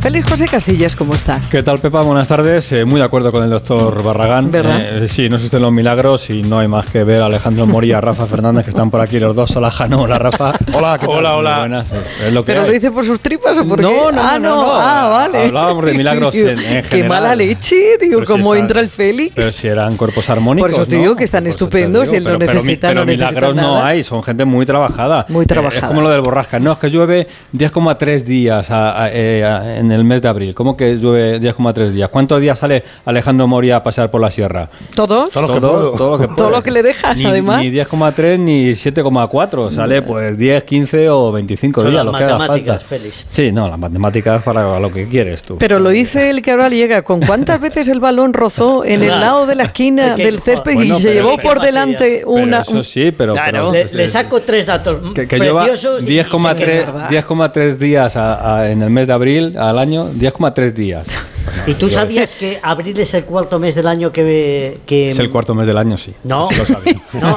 Feliz 0.00 0.24
José 0.24 0.46
Casillas, 0.48 0.96
¿cómo 0.96 1.14
estás? 1.14 1.50
¿Qué 1.50 1.62
tal, 1.62 1.78
Pepa? 1.78 2.00
Buenas 2.00 2.26
tardes. 2.26 2.72
Eh, 2.72 2.86
muy 2.86 2.98
de 3.00 3.04
acuerdo 3.04 3.30
con 3.30 3.44
el 3.44 3.50
doctor 3.50 4.02
Barragán. 4.02 4.50
¿Verdad? 4.50 4.80
Eh, 5.04 5.08
sí, 5.08 5.28
no 5.28 5.36
existen 5.36 5.60
los 5.60 5.70
milagros 5.70 6.30
y 6.30 6.42
no 6.42 6.58
hay 6.58 6.68
más 6.68 6.86
que 6.86 7.04
ver 7.04 7.20
a 7.20 7.26
Alejandro 7.26 7.66
Moría, 7.66 7.98
a 7.98 8.00
Rafa 8.00 8.24
Fernández, 8.24 8.64
que 8.64 8.70
están 8.70 8.90
por 8.90 9.02
aquí 9.02 9.20
los 9.20 9.36
dos. 9.36 9.54
Hola, 9.56 9.70
Jano. 9.70 10.00
Hola, 10.00 10.18
Rafa. 10.18 10.54
Hola, 10.72 10.96
¿qué 10.98 11.06
tal? 11.06 11.16
Hola, 11.18 11.36
hola. 11.36 11.58
Buenas. 11.58 11.86
Es 12.26 12.32
lo 12.32 12.42
que 12.42 12.46
¿Pero 12.46 12.62
hay. 12.62 12.66
lo 12.68 12.72
dice 12.72 12.90
por 12.90 13.04
sus 13.04 13.20
tripas 13.20 13.58
o 13.58 13.68
por 13.68 13.82
No, 13.82 13.90
qué? 13.90 13.94
no, 13.94 14.12
no, 14.12 14.22
ah, 14.22 14.38
no, 14.38 14.56
no. 14.56 14.72
Ah, 14.72 15.08
vale. 15.10 15.38
Hablábamos 15.48 15.84
de 15.84 15.92
milagros 15.94 16.34
en- 16.34 16.48
en 16.48 16.56
Qué 16.56 16.82
general. 16.82 17.08
mala 17.10 17.34
leche, 17.34 17.76
digo, 18.00 18.20
Pero 18.20 18.26
si 18.26 18.32
cómo 18.32 18.54
está- 18.54 18.60
entra 18.66 18.80
el 18.80 18.88
Félix. 18.88 19.32
Pero 19.36 19.52
si 19.52 19.68
eran 19.68 19.98
cuerpos 19.98 20.30
armónicos. 20.30 20.70
Por 20.70 20.80
eso 20.80 20.88
te 20.88 20.96
¿no? 20.96 21.02
digo 21.02 21.16
que 21.16 21.24
están 21.24 21.46
estupendos 21.46 22.10
él 22.14 22.24
no 22.24 22.28
pero- 22.30 22.38
pero 22.38 22.54
necesita- 22.54 22.88
Pero, 22.88 23.00
no 23.00 23.04
necesita 23.06 23.28
milagros 23.32 23.54
no 23.54 23.74
nada. 23.74 23.86
hay, 23.86 24.02
son 24.02 24.22
gente 24.22 24.46
muy 24.46 24.64
trabajada. 24.64 25.26
Muy 25.28 25.44
Eh, 25.44 25.46
trabajada. 25.46 25.80
es 25.82 25.84
como 25.88 26.00
lo 26.00 26.08
del 26.08 26.22
borrasca. 26.22 26.58
No, 26.58 26.72
es 26.72 26.78
que 26.78 26.88
llueve 26.90 27.26
10,3 27.52 28.24
días 28.24 28.70
a- 28.70 28.92
a- 28.92 29.04
a- 29.04 29.78
en 29.78 29.89
el 29.92 30.04
mes 30.04 30.22
de 30.22 30.28
abril. 30.28 30.54
¿Cómo 30.54 30.76
que 30.76 30.96
llueve 30.96 31.40
10,3 31.40 31.90
días? 31.90 32.08
¿Cuántos 32.10 32.40
días 32.40 32.58
sale 32.58 32.82
Alejandro 33.04 33.46
Moria 33.46 33.76
a 33.76 33.82
pasear 33.82 34.10
por 34.10 34.20
la 34.20 34.30
sierra? 34.30 34.68
¿Todos? 34.94 35.30
Todo 35.30 35.46
lo 35.46 35.54
que 35.54 35.60
todo, 35.60 36.10
lo 36.10 36.18
que 36.18 36.26
Todo 36.34 36.36
puede. 36.36 36.50
lo 36.50 36.62
que 36.62 36.70
le 36.70 36.82
dejas, 36.82 37.16
ni, 37.16 37.24
además. 37.26 37.60
Ni 37.62 37.70
10,3 37.70 38.38
ni 38.38 38.70
7,4. 38.72 39.70
Sale 39.70 40.02
pues 40.02 40.36
10, 40.36 40.64
15 40.64 41.08
o 41.10 41.32
25 41.32 41.80
Son 41.82 41.90
días, 41.90 42.04
las 42.04 42.12
lo 42.12 42.18
que 42.18 42.24
haga 42.24 42.38
matemáticas, 42.38 42.76
falta. 42.82 42.88
Félix. 42.88 43.24
Sí, 43.28 43.52
no, 43.52 43.68
las 43.68 43.78
matemáticas 43.78 44.42
para 44.42 44.78
lo 44.78 44.90
que 44.92 45.08
quieres 45.08 45.42
tú. 45.42 45.58
Pero 45.58 45.78
lo 45.78 45.90
dice 45.90 46.30
el 46.30 46.42
que 46.42 46.50
ahora 46.52 46.68
llega. 46.68 47.02
¿Con 47.02 47.20
cuántas 47.20 47.60
veces 47.60 47.88
el 47.88 48.00
balón 48.00 48.32
rozó 48.32 48.84
en 48.84 49.02
el 49.02 49.08
lado 49.20 49.46
de 49.46 49.54
la 49.54 49.64
esquina 49.64 50.16
del 50.16 50.40
césped 50.40 50.74
Bueno, 50.74 50.96
y 50.96 51.00
se 51.00 51.14
llevó 51.14 51.36
¿Qué 51.36 51.42
por 51.42 51.60
delante 51.60 52.04
querías? 52.04 52.20
Pero 52.24 52.30
una... 52.42 52.60
eso 52.60 52.82
sí, 52.82 53.10
pero... 53.12 53.32
Claro. 53.34 53.70
pero- 53.70 53.72
Le, 53.72 53.92
le 53.94 54.08
saco 54.08 54.40
tres 54.40 54.66
datos 54.66 54.98
que, 55.14 55.26
que 55.26 55.38
lleva 55.38 55.64
preciosos. 55.64 56.02
y- 56.08 56.18
y 56.18 56.22
se 56.22 56.28
10,3 56.30 56.54
queja. 56.56 57.08
10,3 57.08 57.76
días 57.76 58.16
a- 58.16 58.58
a- 58.60 58.70
en 58.70 58.82
el 58.82 58.90
mes 58.90 59.06
de 59.06 59.12
abril 59.12 59.56
al 59.58 59.78
año, 59.80 60.10
10,3 60.12 60.72
días. 60.72 61.06
¿Y 61.66 61.74
tú 61.74 61.90
sabías 61.90 62.34
que 62.34 62.58
abril 62.62 62.98
es 63.00 63.12
el 63.14 63.24
cuarto 63.24 63.58
mes 63.58 63.74
del 63.74 63.86
año 63.86 64.12
que... 64.12 64.78
que 64.86 65.08
Es 65.08 65.18
el 65.18 65.30
cuarto 65.30 65.54
mes 65.54 65.66
del 65.66 65.78
año, 65.78 65.96
sí. 65.96 66.14
No, 66.24 66.48
Sí 66.48 66.56
lo 66.56 66.64
sabía. 66.66 66.94
no. 67.14 67.36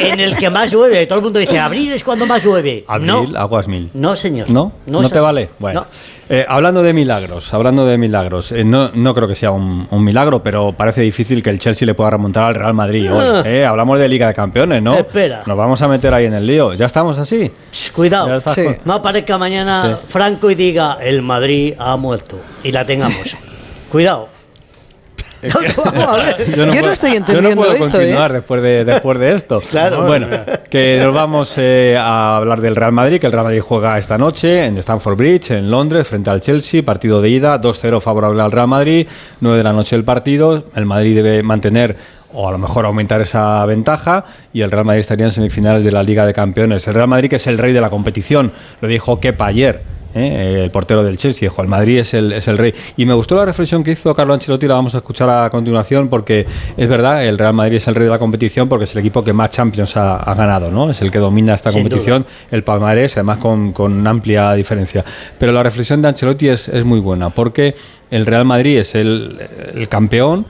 En 0.00 0.20
el 0.20 0.36
que 0.36 0.48
más 0.50 0.70
llueve. 0.70 1.06
Todo 1.06 1.18
el 1.18 1.24
mundo 1.24 1.38
dice, 1.38 1.58
abril 1.58 1.92
es 1.92 2.02
cuando 2.02 2.26
más 2.26 2.42
llueve. 2.42 2.84
Abril, 2.86 3.06
no, 3.06 3.38
aguas 3.38 3.68
mil. 3.68 3.90
no, 3.94 4.16
señor. 4.16 4.48
¿No? 4.50 4.72
¿No, 4.86 5.02
es 5.02 5.10
te 5.10 5.18
así. 5.18 5.24
vale? 5.24 5.50
Bueno. 5.58 5.80
No. 5.82 5.86
Eh, 6.32 6.46
hablando 6.48 6.82
de 6.84 6.92
milagros, 6.92 7.52
hablando 7.52 7.84
de 7.86 7.98
milagros, 7.98 8.52
eh, 8.52 8.62
no, 8.62 8.90
no 8.94 9.12
creo 9.14 9.26
que 9.26 9.34
sea 9.34 9.50
un, 9.50 9.88
un 9.90 10.04
milagro, 10.04 10.40
pero 10.44 10.70
parece 10.72 11.00
difícil 11.00 11.42
que 11.42 11.50
el 11.50 11.58
Chelsea 11.58 11.84
le 11.84 11.94
pueda 11.94 12.10
remontar 12.10 12.44
al 12.44 12.54
Real 12.54 12.72
Madrid 12.72 13.12
hoy. 13.12 13.24
Ah. 13.26 13.42
Eh, 13.44 13.64
hablamos 13.66 13.98
de 13.98 14.08
Liga 14.08 14.28
de 14.28 14.34
Campeones, 14.34 14.80
¿no? 14.80 14.94
Espera. 14.94 15.42
Nos 15.44 15.56
vamos 15.56 15.82
a 15.82 15.88
meter 15.88 16.14
ahí 16.14 16.26
en 16.26 16.34
el 16.34 16.46
lío. 16.46 16.72
¿Ya 16.74 16.86
estamos 16.86 17.18
así? 17.18 17.50
Shh, 17.72 17.90
Cuidado. 17.90 18.36
estás 18.36 18.54
Sí. 18.54 18.62
con- 18.62 18.78
No 18.84 18.92
aparezca 18.94 19.38
mañana 19.38 19.98
Sí. 20.00 20.06
Franco 20.08 20.48
y 20.52 20.54
diga, 20.54 20.98
el 21.02 21.20
Madrid 21.22 21.74
ha 21.78 21.96
muerto. 21.96 22.38
Y 22.62 22.70
la 22.70 22.84
tengamos. 22.86 23.34
Cuidado. 23.90 24.28
Vamos 25.84 26.20
a 26.20 26.36
ver. 26.36 26.54
Yo 26.56 26.82
no 26.82 26.92
estoy 26.92 27.10
Yo 27.10 27.16
entendiendo 27.16 27.50
no 27.50 27.56
puedo 27.56 27.72
esto, 27.72 27.98
continuar 27.98 28.30
¿eh? 28.30 28.34
después, 28.34 28.62
de, 28.62 28.84
después 28.84 29.18
de 29.18 29.34
esto. 29.34 29.62
Claro. 29.70 30.04
Bueno, 30.04 30.26
que 30.68 31.00
nos 31.02 31.14
vamos 31.14 31.54
eh, 31.56 31.96
a 31.98 32.36
hablar 32.36 32.60
del 32.60 32.74
Real 32.74 32.92
Madrid, 32.92 33.20
que 33.20 33.26
el 33.26 33.32
Real 33.32 33.44
Madrid 33.44 33.60
juega 33.60 33.96
esta 33.98 34.18
noche 34.18 34.64
en 34.66 34.76
Stamford 34.78 35.16
Bridge, 35.16 35.52
en 35.52 35.70
Londres, 35.70 36.08
frente 36.08 36.28
al 36.28 36.40
Chelsea, 36.40 36.82
partido 36.82 37.22
de 37.22 37.28
ida, 37.30 37.60
2-0 37.60 38.00
favorable 38.00 38.42
al 38.42 38.50
Real 38.50 38.66
Madrid, 38.66 39.06
9 39.40 39.58
de 39.58 39.64
la 39.64 39.72
noche 39.72 39.94
el 39.96 40.04
partido, 40.04 40.64
el 40.74 40.86
Madrid 40.86 41.14
debe 41.14 41.42
mantener 41.42 41.96
o 42.32 42.48
a 42.48 42.52
lo 42.52 42.58
mejor 42.58 42.86
aumentar 42.86 43.20
esa 43.20 43.64
ventaja 43.66 44.24
y 44.52 44.62
el 44.62 44.70
Real 44.70 44.84
Madrid 44.84 45.00
estaría 45.00 45.26
en 45.26 45.32
semifinales 45.32 45.84
de 45.84 45.92
la 45.92 46.02
Liga 46.02 46.26
de 46.26 46.32
Campeones. 46.32 46.86
El 46.88 46.94
Real 46.94 47.08
Madrid 47.08 47.30
que 47.30 47.36
es 47.36 47.46
el 47.46 47.58
rey 47.58 47.72
de 47.72 47.80
la 47.80 47.90
competición, 47.90 48.52
lo 48.80 48.88
dijo 48.88 49.20
Kepa 49.20 49.46
ayer. 49.46 49.99
¿Eh? 50.14 50.62
el 50.64 50.70
portero 50.70 51.02
del 51.02 51.16
Chelsea 51.16 51.48
dijo 51.48 51.62
el 51.62 51.68
Madrid 51.68 51.98
es 51.98 52.14
el, 52.14 52.32
es 52.32 52.48
el 52.48 52.58
rey 52.58 52.74
y 52.96 53.06
me 53.06 53.14
gustó 53.14 53.36
la 53.36 53.44
reflexión 53.44 53.84
que 53.84 53.92
hizo 53.92 54.14
Carlo 54.14 54.34
Ancelotti 54.34 54.66
la 54.66 54.74
vamos 54.74 54.94
a 54.94 54.98
escuchar 54.98 55.30
a 55.30 55.50
continuación 55.50 56.08
porque 56.08 56.46
es 56.76 56.88
verdad 56.88 57.24
el 57.24 57.38
Real 57.38 57.54
Madrid 57.54 57.76
es 57.76 57.88
el 57.88 57.94
rey 57.94 58.04
de 58.04 58.10
la 58.10 58.18
competición 58.18 58.68
porque 58.68 58.84
es 58.84 58.92
el 58.92 59.00
equipo 59.00 59.22
que 59.24 59.32
más 59.32 59.50
Champions 59.50 59.96
ha, 59.96 60.16
ha 60.16 60.34
ganado 60.34 60.70
no 60.70 60.90
es 60.90 61.00
el 61.02 61.10
que 61.10 61.18
domina 61.18 61.54
esta 61.54 61.70
Sin 61.70 61.82
competición 61.82 62.26
el 62.50 62.64
palmarés 62.64 63.16
además 63.16 63.38
con, 63.38 63.72
con 63.72 64.06
amplia 64.06 64.52
diferencia 64.54 65.04
pero 65.38 65.52
la 65.52 65.62
reflexión 65.62 66.02
de 66.02 66.08
Ancelotti 66.08 66.48
es, 66.48 66.68
es 66.68 66.84
muy 66.84 67.00
buena 67.00 67.30
porque 67.30 67.74
el 68.10 68.26
Real 68.26 68.44
Madrid 68.44 68.78
es 68.78 68.94
el, 68.94 69.40
el 69.74 69.88
campeón 69.88 70.46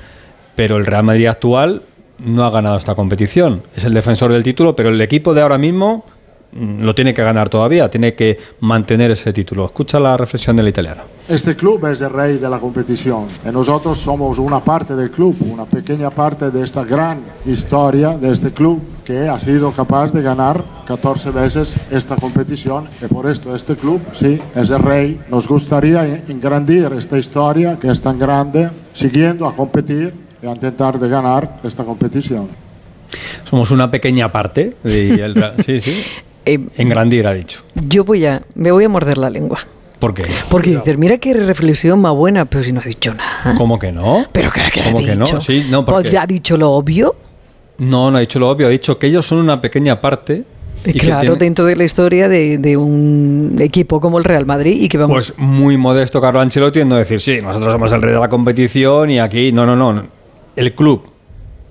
pero 0.54 0.76
el 0.76 0.86
Real 0.86 1.04
Madrid 1.04 1.26
actual 1.26 1.82
no 2.24 2.44
ha 2.44 2.50
ganado 2.50 2.76
esta 2.76 2.94
competición. 2.94 3.62
Es 3.74 3.84
el 3.84 3.94
defensor 3.94 4.32
del 4.32 4.42
título, 4.42 4.76
pero 4.76 4.90
el 4.90 5.00
equipo 5.00 5.34
de 5.34 5.40
ahora 5.42 5.58
mismo 5.58 6.04
lo 6.52 6.94
tiene 6.94 7.14
que 7.14 7.22
ganar 7.22 7.48
todavía, 7.48 7.88
tiene 7.88 8.14
que 8.14 8.38
mantener 8.60 9.10
ese 9.12 9.32
título. 9.32 9.66
Escucha 9.66 10.00
la 10.00 10.16
reflexión 10.16 10.56
del 10.56 10.68
italiano. 10.68 11.02
Este 11.28 11.54
club 11.54 11.86
es 11.86 12.00
el 12.00 12.10
rey 12.10 12.38
de 12.38 12.50
la 12.50 12.58
competición 12.58 13.26
y 13.48 13.52
nosotros 13.52 13.98
somos 13.98 14.38
una 14.38 14.58
parte 14.58 14.96
del 14.96 15.10
club, 15.12 15.36
una 15.42 15.64
pequeña 15.64 16.10
parte 16.10 16.50
de 16.50 16.64
esta 16.64 16.82
gran 16.82 17.20
historia 17.46 18.18
de 18.18 18.32
este 18.32 18.50
club 18.50 18.82
que 19.04 19.28
ha 19.28 19.38
sido 19.38 19.70
capaz 19.70 20.12
de 20.12 20.22
ganar 20.22 20.62
14 20.86 21.30
veces 21.30 21.78
esta 21.90 22.16
competición 22.16 22.88
y 23.00 23.06
por 23.06 23.30
esto 23.30 23.54
este 23.54 23.76
club, 23.76 24.00
sí, 24.12 24.40
es 24.56 24.70
el 24.70 24.80
rey. 24.80 25.20
Nos 25.28 25.46
gustaría 25.46 26.04
engrandir 26.28 26.92
esta 26.96 27.16
historia 27.16 27.78
que 27.78 27.88
es 27.88 28.00
tan 28.00 28.18
grande, 28.18 28.70
siguiendo 28.92 29.46
a 29.46 29.54
competir 29.54 30.12
y 30.42 30.46
a 30.46 30.50
intentar 30.50 30.98
de 30.98 31.08
ganar 31.08 31.60
esta 31.62 31.84
competición. 31.84 32.48
Somos 33.48 33.70
una 33.70 33.90
pequeña 33.90 34.30
parte. 34.30 34.76
Y 34.84 35.20
el 35.20 35.34
sí, 35.64 35.80
sí. 35.80 36.04
Eh, 36.54 36.60
Engrandir, 36.76 37.26
ha 37.26 37.32
dicho. 37.34 37.62
yo 37.88 38.04
voy 38.04 38.26
a... 38.26 38.42
Me 38.54 38.72
voy 38.72 38.84
a 38.84 38.88
morder 38.88 39.18
la 39.18 39.30
lengua. 39.30 39.58
¿Por 39.98 40.14
qué? 40.14 40.24
Porque 40.48 40.70
dices, 40.70 40.96
mira 40.96 41.18
qué 41.18 41.34
reflexión 41.34 42.00
más 42.00 42.14
buena, 42.14 42.46
pero 42.46 42.64
si 42.64 42.72
no 42.72 42.80
ha 42.80 42.84
dicho 42.84 43.12
nada. 43.14 43.54
¿Cómo 43.56 43.78
que 43.78 43.92
no? 43.92 44.26
¿Pero 44.32 44.50
qué, 44.50 44.62
qué 44.72 44.80
ha 44.80 44.84
¿Cómo 44.84 44.98
que 45.04 45.14
no? 45.14 45.26
dicho? 45.26 45.40
Sí, 45.40 45.66
no, 45.70 45.84
porque... 45.84 46.16
ha 46.16 46.26
dicho 46.26 46.56
lo 46.56 46.70
obvio. 46.72 47.14
No, 47.78 48.10
no 48.10 48.16
ha 48.16 48.20
dicho 48.20 48.38
lo 48.38 48.48
obvio, 48.48 48.66
ha 48.66 48.70
dicho 48.70 48.98
que 48.98 49.06
ellos 49.08 49.26
son 49.26 49.38
una 49.38 49.60
pequeña 49.60 50.00
parte. 50.00 50.44
Y 50.86 50.98
claro, 50.98 51.36
dentro 51.36 51.66
de 51.66 51.76
la 51.76 51.84
historia 51.84 52.28
de, 52.30 52.56
de 52.56 52.76
un 52.78 53.56
equipo 53.60 54.00
como 54.00 54.16
el 54.18 54.24
Real 54.24 54.46
Madrid 54.46 54.80
y 54.80 54.88
que 54.88 54.96
vamos... 54.96 55.14
Pues 55.14 55.34
muy 55.38 55.76
modesto 55.76 56.20
Carlo 56.22 56.40
Ancelotti 56.40 56.80
en 56.80 56.88
no 56.88 56.96
decir, 56.96 57.20
sí, 57.20 57.40
nosotros 57.42 57.70
somos 57.70 57.92
el 57.92 58.00
rey 58.00 58.14
de 58.14 58.20
la 58.20 58.30
competición 58.30 59.10
y 59.10 59.18
aquí, 59.18 59.52
no, 59.52 59.66
no, 59.66 59.76
no, 59.76 60.02
el 60.56 60.74
club. 60.74 61.02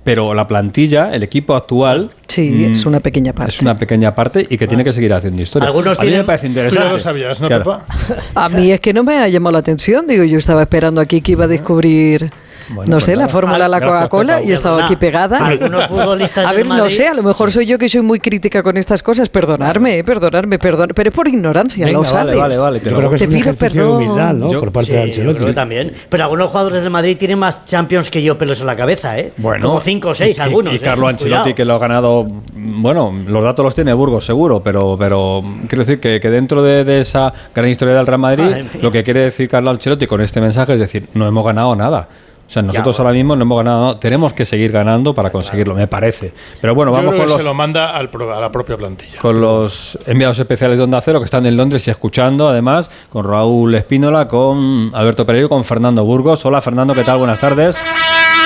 Pero 0.10 0.34
la 0.34 0.48
plantilla, 0.48 1.14
el 1.14 1.22
equipo 1.22 1.56
actual... 1.56 2.10
sí, 2.28 2.50
mm, 2.50 2.74
es 2.74 2.86
una 2.88 3.00
pequeña 3.00 3.32
parte. 3.32 3.52
Es 3.54 3.62
una 3.62 3.78
pequeña 3.78 4.16
parte 4.16 4.44
y 4.50 4.58
que 4.58 4.66
tiene 4.66 4.84
que 4.84 4.92
seguir 4.92 5.14
haciendo 5.14 5.40
historia. 5.44 5.68
Algunos 5.68 6.00
a 6.00 6.02
mí 6.02 6.08
me 6.08 6.12
tienen- 6.14 6.26
parece 6.26 6.48
Tú 6.48 6.50
interesante. 6.50 6.84
ya 6.88 6.92
lo 6.94 6.98
sabías, 7.00 7.40
¿no, 7.42 7.48
Claro. 7.48 7.64
Pepa? 7.64 7.86
A 8.34 8.50
mí 8.50 8.72
es 8.72 8.80
que 8.80 8.92
no 8.92 9.04
me 9.04 9.18
ha 9.20 9.28
llamado 9.28 9.52
la 9.54 9.60
atención. 9.60 10.08
Digo, 10.08 10.24
yo 10.24 10.40
estaba 10.40 10.64
esperando 10.64 11.00
aquí 11.00 11.22
que 11.22 11.34
iba 11.34 11.46
a 11.46 11.48
descubrir, 11.48 12.32
Bueno, 12.70 12.90
no 12.90 12.96
pues 12.98 13.04
sé, 13.06 13.16
la 13.16 13.28
fórmula 13.28 13.64
de 13.64 13.70
la 13.70 13.82
Coca-Cola 13.82 14.42
y 14.42 14.52
he 14.52 14.54
estado 14.54 14.80
aquí 14.84 14.96
pegada. 14.96 15.38
algunos 15.46 15.88
futbolistas 15.88 16.46
A 16.46 16.52
ver, 16.54 16.68
no 16.68 16.76
Madrid- 16.78 16.96
sé, 16.96 17.08
a 17.08 17.14
lo 17.14 17.24
mejor 17.24 17.52
soy 17.52 17.66
yo 17.66 17.78
que 17.78 17.90
soy 17.90 18.02
muy 18.02 18.20
crítica 18.20 18.62
con 18.64 18.78
estas 18.78 19.02
cosas. 19.04 19.28
Perdonarme, 19.30 19.98
eh, 19.98 20.04
perdonarme, 20.04 20.60
perdón. 20.60 20.92
Pero 20.96 21.10
es 21.10 21.16
por 21.16 21.28
ignorancia, 21.28 21.86
Venga, 21.86 21.98
lo 21.98 22.04
vale, 22.04 22.10
sabes. 22.12 22.38
vale, 22.38 22.58
vale, 22.58 22.80
te 22.80 22.86
Yo 22.86 22.92
lo- 22.92 22.98
creo 22.98 23.10
que 23.10 23.16
es 23.16 23.22
Te 23.22 23.28
un 23.28 23.34
pido 23.34 23.54
perdón. 23.56 23.78
de 24.00 24.06
humildad, 24.08 24.34
¿no? 24.34 24.52
Yo- 24.52 24.60
Por 24.60 24.72
parte 24.72 24.88
Sí, 24.88 24.92
de 24.94 24.98
yo 25.00 25.04
Ancelotti. 25.06 25.36
creo 25.38 25.48
que 25.48 25.54
también. 25.54 25.94
Pero 26.10 26.24
algunos 26.24 26.48
jugadores 26.50 26.82
del 26.84 26.92
Madrid 26.92 27.18
tienen 27.18 27.40
más 27.40 27.66
Champions 27.66 28.10
que 28.10 28.22
yo 28.22 28.38
pelos 28.38 28.60
en 28.60 28.68
la 28.68 28.76
cabeza, 28.76 29.18
¿eh? 29.18 29.34
Bueno, 29.38 29.68
Como 29.68 29.80
cinco 29.82 30.10
o 30.10 30.16
seis, 30.16 30.38
y- 30.38 30.42
algunos. 30.42 30.74
Y, 30.74 30.78
¿eh? 30.78 30.80
Carlo 30.80 31.08
Ancelotti, 31.08 31.42
Cuidado. 31.42 31.56
que 31.56 31.66
lo 31.66 31.74
ha 31.76 31.80
ganado, 31.80 32.28
bueno, 32.54 33.14
los 33.28 33.44
datos 33.44 33.66
los 33.66 33.76
tiene 33.76 33.94
Burgos 33.94 34.26
seguro, 34.26 34.62
pero, 34.62 34.96
pero 35.00 35.44
quiero 35.68 35.84
decir 35.84 36.00
que, 36.00 36.20
que 36.20 36.30
dentro 36.30 36.62
de, 36.62 36.84
de 36.84 37.02
esa 37.02 37.34
gran 37.56 37.68
historia 37.70 37.96
del 37.96 38.06
Real 38.06 38.20
Madrid, 38.20 38.66
lo 38.82 38.92
que 38.92 39.04
quiere 39.04 39.22
decir 39.22 39.50
Carlo 39.50 39.70
Ancelotti 39.72 40.06
con 40.08 40.22
este 40.22 40.40
mensaje 40.42 40.74
es 40.76 40.80
decir, 40.80 41.08
no 41.14 41.28
hemos 41.28 41.46
ganado 41.46 41.76
nada. 41.76 42.08
O 42.50 42.52
sea, 42.52 42.64
nosotros 42.64 42.98
bueno. 42.98 43.08
ahora 43.10 43.16
mismo 43.16 43.36
no 43.36 43.44
hemos 43.44 43.58
ganado 43.60 43.82
nada, 43.84 44.00
tenemos 44.00 44.34
que 44.34 44.44
seguir 44.44 44.72
ganando 44.72 45.14
para 45.14 45.30
conseguirlo, 45.30 45.76
me 45.76 45.86
parece. 45.86 46.34
Pero 46.60 46.74
bueno, 46.74 46.92
Yo 46.92 46.96
vamos 46.98 47.12
creo 47.12 47.20
con 47.22 47.28
que 47.28 47.32
los, 47.34 47.42
se 47.42 47.44
lo 47.44 47.54
manda 47.54 47.96
al 47.96 48.10
a 48.10 48.40
la 48.42 48.52
propia 48.52 48.76
plantilla. 48.76 49.20
con 49.20 49.40
los 49.40 50.00
enviados 50.08 50.40
especiales 50.40 50.80
de 50.80 50.84
Onda 50.84 51.00
Cero 51.00 51.20
que 51.20 51.26
están 51.26 51.46
en 51.46 51.56
Londres 51.56 51.88
y 51.88 51.92
escuchando, 51.92 52.50
además, 52.50 52.90
con 53.12 53.24
Raúl 53.24 53.76
Espínola, 53.76 54.28
con 54.28 54.90
Alberto 54.96 55.28
Pereiro 55.28 55.46
y 55.46 55.50
con 55.50 55.64
Fernando 55.64 56.04
Burgos. 56.04 56.44
Hola 56.44 56.60
Fernando, 56.60 56.96
¿qué 56.96 57.04
tal? 57.04 57.20
Buenas 57.20 57.38
tardes. 57.38 57.80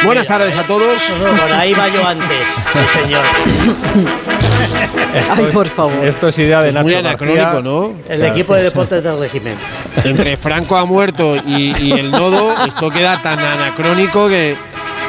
Buenas 0.04 0.28
tardes 0.28 0.54
a 0.58 0.64
todos. 0.68 1.02
Por 1.42 1.52
ahí 1.54 1.74
va 1.74 1.88
yo 1.88 2.06
antes, 2.06 2.48
el 2.76 3.02
señor. 3.02 3.24
Esto 5.16 5.34
Ay, 5.38 5.46
es- 5.46 5.54
por 5.56 5.68
favor. 5.68 6.06
Esto 6.06 6.28
es 6.28 6.40
idea 6.40 6.62
de 6.62 6.70
Es 6.70 6.76
Nacho 6.76 6.84
muy 6.86 6.94
anacrónico, 6.96 7.62
¿no? 7.62 7.94
El 8.10 8.26
equipo 8.26 8.56
de 8.56 8.64
deportes 8.64 9.04
del 9.04 9.20
régimen. 9.20 9.56
Entre 10.04 10.38
Franco 10.38 10.76
ha 10.76 10.86
muerto 10.86 11.36
y, 11.46 11.72
y 11.82 11.92
el 11.94 12.10
nodo, 12.12 12.54
esto 12.66 12.90
queda 12.90 13.22
tan 13.22 13.40
anacrónico 13.40 14.28
que. 14.28 14.56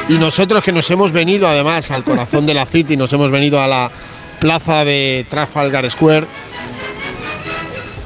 Y 0.07 0.13
nosotros 0.19 0.63
que 0.63 0.71
nos 0.71 0.89
hemos 0.91 1.11
venido 1.11 1.47
además 1.47 1.89
al 1.89 2.03
corazón 2.03 2.45
de 2.45 2.53
la 2.53 2.65
City, 2.67 2.95
nos 2.95 3.11
hemos 3.13 3.31
venido 3.31 3.59
a 3.59 3.67
la 3.67 3.89
plaza 4.39 4.85
de 4.85 5.25
Trafalgar 5.29 5.89
Square. 5.89 6.27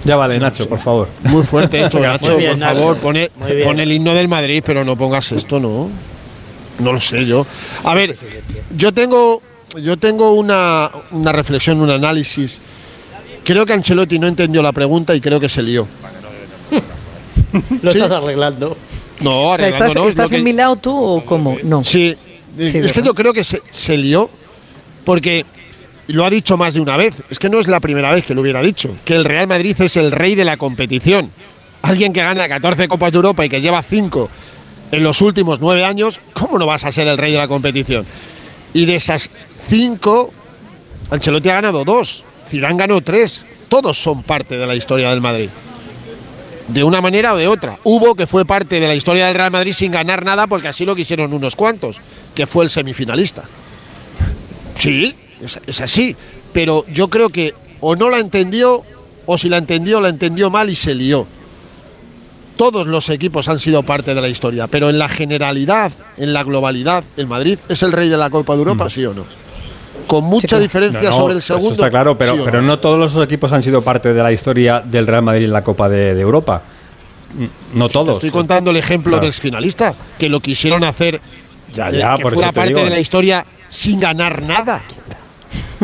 Ya 0.05 0.15
vale, 0.15 0.39
Nacho, 0.39 0.67
por 0.67 0.79
favor. 0.79 1.09
Muy 1.23 1.43
fuerte 1.43 1.81
esto, 1.81 1.99
Nacho, 2.01 2.37
bien, 2.37 2.51
por 2.51 2.59
Nacho. 2.59 2.79
favor, 2.79 2.97
pone, 2.97 3.29
pone 3.65 3.83
el 3.83 3.91
himno 3.91 4.13
del 4.15 4.29
Madrid, 4.29 4.63
pero 4.65 4.85
no 4.85 4.95
pongas 4.95 5.29
esto, 5.33 5.59
¿no? 5.59 5.89
No 6.79 6.93
lo 6.93 7.01
sé 7.01 7.25
yo. 7.25 7.45
A 7.83 7.93
ver, 7.93 8.15
yo 8.77 8.93
tengo, 8.93 9.41
yo 9.81 9.97
tengo 9.97 10.33
una, 10.33 10.89
una 11.11 11.31
reflexión, 11.31 11.79
un 11.81 11.89
análisis 11.89 12.61
Creo 13.43 13.65
que 13.65 13.73
Ancelotti 13.73 14.19
no 14.19 14.27
entendió 14.27 14.61
la 14.61 14.71
pregunta 14.71 15.15
y 15.15 15.21
creo 15.21 15.39
que 15.39 15.49
se 15.49 15.63
lió. 15.63 15.87
Lo 17.81 17.91
estás 17.91 18.11
arreglando. 18.11 18.77
No, 19.21 19.49
O 19.51 19.57
sea, 19.57 19.67
arreglando 19.67 19.85
¿estás, 19.87 19.95
no, 20.03 20.09
estás 20.09 20.31
en 20.31 20.37
que- 20.39 20.43
mi 20.43 20.53
lado 20.53 20.75
tú 20.75 20.95
o 20.95 21.25
cómo? 21.25 21.57
No. 21.63 21.83
Sí, 21.83 22.15
es 22.57 22.73
¿verdad? 22.73 22.91
que 22.91 23.01
yo 23.01 23.13
creo 23.15 23.33
que 23.33 23.43
se, 23.43 23.61
se 23.71 23.97
lió 23.97 24.29
porque 25.03 25.45
lo 26.07 26.25
ha 26.25 26.29
dicho 26.29 26.57
más 26.57 26.75
de 26.75 26.79
una 26.81 26.95
vez. 26.97 27.15
Es 27.29 27.39
que 27.39 27.49
no 27.49 27.59
es 27.59 27.67
la 27.67 27.79
primera 27.79 28.11
vez 28.11 28.25
que 28.25 28.35
lo 28.35 28.41
hubiera 28.41 28.61
dicho. 28.61 28.95
Que 29.03 29.15
el 29.15 29.25
Real 29.25 29.47
Madrid 29.47 29.75
es 29.79 29.95
el 29.97 30.11
rey 30.11 30.35
de 30.35 30.45
la 30.45 30.57
competición. 30.57 31.31
Alguien 31.81 32.13
que 32.13 32.21
gana 32.21 32.47
14 32.47 32.87
Copas 32.87 33.11
de 33.11 33.15
Europa 33.15 33.45
y 33.45 33.49
que 33.49 33.61
lleva 33.61 33.81
5 33.81 34.29
en 34.91 35.03
los 35.03 35.21
últimos 35.21 35.59
9 35.59 35.83
años, 35.85 36.19
¿cómo 36.33 36.59
no 36.59 36.65
vas 36.65 36.83
a 36.83 36.91
ser 36.91 37.07
el 37.07 37.17
rey 37.17 37.31
de 37.31 37.37
la 37.37 37.47
competición? 37.47 38.05
Y 38.73 38.85
de 38.85 38.99
5, 39.69 40.33
Ancelotti 41.11 41.49
ha 41.49 41.55
ganado 41.55 41.83
2, 41.83 42.23
Zidane 42.47 42.77
ganó 42.77 43.01
3. 43.01 43.45
Todos 43.67 44.01
son 44.01 44.23
parte 44.23 44.57
de 44.57 44.65
la 44.65 44.75
historia 44.75 45.09
del 45.09 45.21
Madrid 45.21 45.49
de 46.69 46.83
una 46.83 47.01
manera 47.01 47.33
o 47.33 47.37
de 47.37 47.47
otra. 47.47 47.77
Hubo 47.83 48.15
que 48.15 48.27
fue 48.27 48.45
parte 48.45 48.79
de 48.79 48.87
la 48.87 48.95
historia 48.95 49.27
del 49.27 49.35
Real 49.35 49.51
Madrid 49.51 49.73
sin 49.73 49.91
ganar 49.91 50.23
nada 50.23 50.47
porque 50.47 50.67
así 50.67 50.85
lo 50.85 50.95
quisieron 50.95 51.33
unos 51.33 51.55
cuantos, 51.55 51.97
que 52.35 52.47
fue 52.47 52.63
el 52.63 52.69
semifinalista. 52.69 53.43
Sí, 54.75 55.15
es, 55.41 55.59
es 55.65 55.81
así, 55.81 56.15
pero 56.53 56.85
yo 56.91 57.09
creo 57.09 57.29
que 57.29 57.53
o 57.81 57.95
no 57.95 58.09
la 58.09 58.19
entendió 58.19 58.83
o 59.25 59.37
si 59.37 59.49
la 59.49 59.57
entendió, 59.57 59.99
la 59.99 60.09
entendió 60.09 60.49
mal 60.49 60.69
y 60.69 60.75
se 60.75 60.95
lió. 60.95 61.25
Todos 62.55 62.87
los 62.87 63.09
equipos 63.09 63.47
han 63.47 63.59
sido 63.59 63.83
parte 63.83 64.13
de 64.13 64.21
la 64.21 64.27
historia, 64.27 64.67
pero 64.67 64.89
en 64.89 64.99
la 64.99 65.07
generalidad, 65.07 65.91
en 66.17 66.33
la 66.33 66.43
globalidad, 66.43 67.03
el 67.15 67.27
Madrid 67.27 67.57
es 67.69 67.83
el 67.83 67.93
rey 67.93 68.09
de 68.09 68.17
la 68.17 68.29
Copa 68.29 68.53
de 68.53 68.59
Europa, 68.59 68.89
¿sí 68.89 69.05
o 69.05 69.13
no? 69.13 69.25
Con 70.09 70.23
mucha 70.25 70.47
claro. 70.47 70.63
diferencia 70.63 71.01
No, 71.03 71.09
no, 71.09 71.15
sobre 71.15 71.33
el 71.33 71.37
eso 71.39 71.53
segundo. 71.53 71.73
está 71.75 71.89
claro, 71.89 72.17
pero, 72.17 72.33
¿sí 72.33 72.39
o 72.39 72.43
pero 72.45 72.61
no 72.63 72.79
todos 72.79 72.97
los 72.97 73.23
equipos 73.23 73.51
han 73.53 73.61
sido 73.61 73.81
parte 73.83 74.11
de 74.13 74.23
la 74.23 74.31
historia 74.31 74.81
del 74.83 75.05
Real 75.05 75.21
Madrid 75.21 75.45
en 75.45 75.53
la 75.53 75.63
Copa 75.63 75.87
de, 75.87 76.15
de 76.15 76.21
Europa. 76.21 76.61
Mm, 77.37 77.77
No 77.77 77.87
Te 77.87 77.93
todos. 77.93 78.15
estoy 78.17 78.31
contando 78.31 78.71
el 78.71 78.77
ejemplo 78.77 79.11
Claro. 79.11 79.23
del 79.25 79.33
finalista, 79.33 79.93
que 80.17 80.27
lo 80.29 80.39
quisieron 80.39 80.83
hacer 80.83 81.21
Ya, 81.73 81.89
eh, 81.89 81.99
ya, 81.99 82.15
que 82.15 82.23
por 82.23 82.33
eso 82.33 82.41
te 82.41 82.51
parte 82.53 82.69
digo. 82.69 82.83
de 82.83 82.89
la 82.89 82.99
historia 82.99 83.45
sin 83.69 83.99
ganar 83.99 84.41
nada. 84.43 84.81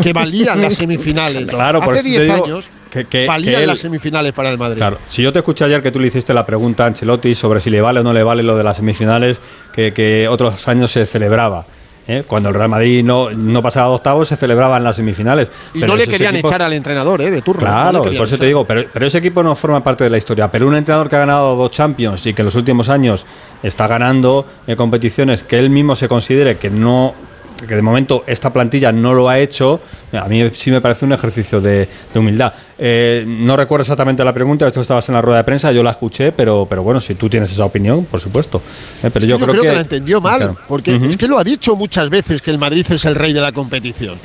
Que 0.02 0.12
valían 0.12 0.62
las 0.62 0.74
semifinales. 0.74 1.48
Claro, 1.50 1.80
por 1.82 1.94
Hace 1.94 2.10
eso 2.10 2.18
te 2.18 2.24
10 2.26 2.34
digo 2.34 2.46
años 2.46 2.66
que- 2.90 3.06
que- 3.06 3.28
valían 3.28 3.56
que 3.58 3.62
él- 3.62 3.68
las 3.68 3.80
semifinales 3.80 4.34
para 4.34 4.50
el 4.50 4.58
Madrid. 4.58 4.78
Claro, 4.78 4.98
si 5.08 5.22
yo 5.22 5.32
te 5.32 5.40
escuché 5.40 5.66
ayer 5.66 5.82
que 5.84 5.92
tú 5.92 6.00
le 6.00 6.08
hiciste 6.08 6.34
la 6.34 6.46
pregunta 6.46 6.84
a 6.84 6.88
Ancelotti 6.88 7.36
sobre 7.36 7.60
si 7.60 7.70
le 7.70 7.80
vale 7.80 8.00
o 8.00 8.04
no 8.04 8.12
le 8.12 8.24
vale 8.24 8.42
lo 8.42 8.58
de 8.58 8.64
las 8.64 8.78
semifinales 8.78 9.40
que, 9.72 9.94
que 9.94 10.28
otros 10.28 10.68
años 10.68 10.92
se 10.92 11.06
celebraba. 11.06 11.66
¿Eh? 12.08 12.24
Cuando 12.28 12.50
el 12.50 12.56
Real 12.56 12.70
Madrid 12.70 13.04
no, 13.04 13.32
no 13.32 13.62
pasaba 13.62 13.90
de 13.90 13.96
octavos, 13.96 14.28
se 14.28 14.36
celebraban 14.36 14.84
las 14.84 14.96
semifinales. 14.96 15.52
Y 15.74 15.80
Pero 15.80 15.94
no 15.94 15.98
le 15.98 16.08
querían 16.08 16.36
equipos- 16.36 16.52
echar 16.52 16.62
al 16.62 16.74
entrenador, 16.74 17.22
¿eh? 17.22 17.32
De 17.32 17.42
turno. 17.42 17.60
Claro, 17.62 18.02
por 18.04 18.14
eso 18.14 18.38
te 18.38 18.46
digo, 18.46 18.66
pero, 18.66 18.84
pero 18.92 19.08
ese 19.08 19.18
equipo 19.20 19.42
no 19.44 19.56
forma 19.56 19.84
parte 19.84 20.04
de 20.04 20.10
la 20.10 20.18
historia. 20.18 20.50
Pero 20.50 20.68
un 20.68 20.76
entrenador 20.76 21.10
que 21.10 21.16
ha 21.16 21.20
ganado 21.20 21.56
dos 21.56 21.72
Champions 21.72 22.26
y 22.26 22.34
que 22.34 22.42
en 22.42 22.46
los 22.46 22.56
últimos 22.56 22.90
años 22.90 23.26
está 23.64 23.88
ganando 23.88 24.46
eh, 24.68 24.76
competiciones 24.76 25.44
que 25.44 25.58
él 25.60 25.70
mismo 25.70 25.96
se 25.96 26.08
considere 26.08 26.58
que 26.58 26.70
no 26.70 27.14
que 27.56 27.76
de 27.76 27.82
momento 27.82 28.24
esta 28.28 28.52
plantilla 28.52 28.92
no 28.92 29.14
lo 29.14 29.30
ha 29.30 29.40
hecho, 29.40 29.80
a 30.12 30.28
mí 30.28 30.50
sí 30.54 30.72
me 30.72 30.82
parece 30.82 31.06
un 31.06 31.14
ejercicio 31.14 31.62
de, 31.62 31.88
de 32.14 32.20
humildad. 32.20 32.54
Eh, 32.78 33.24
no 33.26 33.56
recuerdo 33.56 33.84
exactamente 33.84 34.24
la 34.24 34.34
pregunta, 34.34 34.68
esto 34.68 34.82
estabas 34.82 35.08
en 35.10 35.16
la 35.16 35.22
rueda 35.22 35.38
de 35.40 35.44
prensa, 35.44 35.72
yo 35.72 35.84
la 35.84 35.92
escuché, 35.92 36.32
pero, 36.32 36.66
pero 36.70 36.84
bueno, 36.84 37.00
si 37.00 37.16
tú 37.16 37.30
tienes 37.30 37.52
esa 37.52 37.66
opinión, 37.66 38.06
por 38.06 38.20
supuesto. 38.20 38.62
Eh, 39.04 39.10
pero 39.12 39.26
yo, 39.26 39.40
yo, 39.40 39.48
creo, 39.48 39.62
que, 39.62 39.72
la 39.72 39.82
entendió 39.82 40.22
mal, 40.22 40.38
Claro. 40.38 40.58
porque 40.68 40.96
es 40.96 41.18
que 41.18 41.28
lo 41.28 41.38
ha 41.38 41.44
dicho 41.44 41.76
muchas 41.76 42.10
veces 42.10 42.42
que 42.42 42.52
el 42.52 42.58
Madrid 42.58 42.86
es 42.90 43.06
el 43.06 43.16
rey 43.16 43.34
de 43.34 43.42
la 43.42 43.52
competición. 43.52 44.18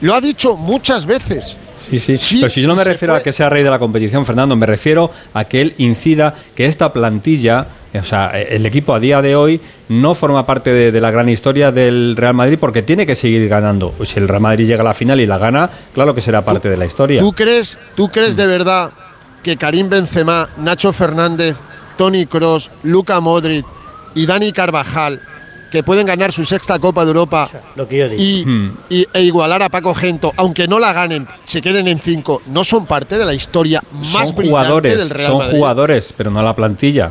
Lo 0.00 0.14
ha 0.14 0.20
dicho 0.20 0.56
muchas 0.56 1.06
veces. 1.06 1.58
Sí, 1.78 1.98
sí, 1.98 2.18
Sí, 2.18 2.38
Pero 2.40 2.50
si 2.50 2.60
yo 2.60 2.68
no 2.68 2.74
me 2.74 2.84
refiero 2.84 3.14
a 3.14 3.22
que 3.22 3.32
sea 3.32 3.48
rey 3.48 3.62
de 3.62 3.70
la 3.70 3.78
competición, 3.78 4.26
Fernando, 4.26 4.56
me 4.56 4.66
refiero 4.66 5.10
a 5.32 5.44
que 5.44 5.60
él 5.60 5.74
incida 5.78 6.34
que 6.56 6.66
esta 6.66 6.92
plantilla, 6.92 7.66
o 7.94 8.02
sea, 8.02 8.28
el 8.40 8.64
equipo 8.66 8.94
a 8.94 9.00
día 9.00 9.20
de 9.20 9.36
hoy 9.36 9.60
no 9.88 10.14
forma 10.14 10.46
parte 10.46 10.72
de, 10.72 10.92
de 10.92 11.00
la 11.00 11.10
gran 11.10 11.28
historia 11.28 11.70
del 11.72 12.16
Real 12.16 12.34
Madrid 12.34 12.56
porque 12.60 12.82
tiene 12.82 13.06
que 13.06 13.14
seguir 13.14 13.48
ganando. 13.48 13.94
Si 14.04 14.18
el 14.18 14.28
Real 14.28 14.40
Madrid 14.42 14.66
llega 14.66 14.80
a 14.82 14.84
la 14.84 14.94
final 14.94 15.20
y 15.20 15.26
la 15.26 15.38
gana, 15.38 15.68
claro 15.92 16.14
que 16.14 16.20
será 16.20 16.42
parte 16.44 16.68
de 16.68 16.76
la 16.76 16.86
historia. 16.86 17.20
¿Tú 17.20 17.32
crees, 17.32 17.78
¿Tú 17.94 18.08
crees 18.08 18.36
de 18.36 18.46
verdad 18.46 18.90
que 19.42 19.56
Karim 19.56 19.88
Benzema, 19.88 20.48
Nacho 20.58 20.92
Fernández, 20.92 21.56
Tony 21.98 22.26
Cross, 22.26 22.70
Luca 22.84 23.20
Modric 23.20 23.66
y 24.14 24.24
Dani 24.24 24.52
Carvajal, 24.52 25.20
que 25.70 25.82
pueden 25.82 26.06
ganar 26.06 26.32
su 26.32 26.44
sexta 26.44 26.78
Copa 26.78 27.02
de 27.04 27.08
Europa 27.08 27.48
Lo 27.76 27.88
que 27.88 27.96
yo 27.98 28.08
digo. 28.08 28.22
y, 28.22 28.44
Hmm. 28.44 28.76
y- 28.90 29.06
e 29.12 29.22
igualar 29.22 29.62
a 29.62 29.68
Paco 29.70 29.94
Gento, 29.94 30.30
aunque 30.36 30.68
no 30.68 30.78
la 30.78 30.92
ganen, 30.92 31.26
se 31.44 31.60
queden 31.62 31.88
en 31.88 31.98
cinco, 31.98 32.42
no 32.46 32.62
son 32.62 32.84
parte 32.86 33.16
de 33.18 33.24
la 33.24 33.32
historia 33.34 33.80
más 33.92 34.04
son 34.28 34.36
brillante 34.36 34.48
jugadores, 34.48 34.98
del 34.98 35.10
Real 35.10 35.26
son 35.30 35.38
Madrid? 35.38 35.56
jugadores, 35.58 36.14
pero 36.16 36.30
no 36.30 36.42
la 36.42 36.54
plantilla. 36.54 37.10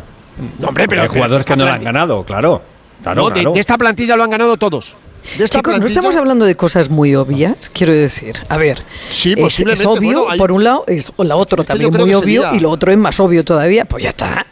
No, 0.59 0.67
hombre, 0.69 0.87
pero 0.87 1.01
hay 1.03 1.07
jugadores 1.07 1.45
que 1.45 1.55
no 1.55 1.65
la 1.65 1.75
han 1.75 1.83
ganado, 1.83 2.23
claro. 2.23 2.61
Claro, 3.03 3.21
No, 3.23 3.27
de- 3.29 3.33
claro. 3.33 3.53
de, 3.53 3.59
esta 3.59 3.77
plantilla 3.77 4.15
lo 4.15 4.23
han 4.23 4.29
ganado 4.29 4.57
todos. 4.57 4.93
De 5.37 5.43
esta 5.43 5.59
Chicos, 5.59 5.79
no 5.79 5.85
estamos 5.85 6.15
hablando 6.15 6.45
de 6.45 6.55
cosas 6.55 6.89
muy 6.89 7.13
obvias, 7.15 7.69
quiero 7.73 7.93
decir. 7.93 8.33
A 8.49 8.57
ver, 8.57 8.81
Sí, 9.09 9.33
es, 9.37 9.85
obvio, 9.85 9.99
bueno, 9.99 10.25
hay- 10.29 10.39
por 10.39 10.51
un 10.51 10.63
lado, 10.63 10.83
es 10.87 11.11
o 11.15 11.23
la 11.23 11.35
otro 11.35 11.61
Es 11.63 11.67
que 11.67 11.73
yo 11.77 11.89
también 11.89 12.05
muy 12.07 12.13
obvio 12.15 12.41
sería- 12.43 12.57
y 12.57 12.59
lo 12.59 12.69
otro 12.71 12.91
es 12.91 12.97
más 12.97 13.19
obvio 13.19 13.43
todavía, 13.45 13.85
pues 13.85 14.03
ya 14.03 14.09
está. 14.09 14.45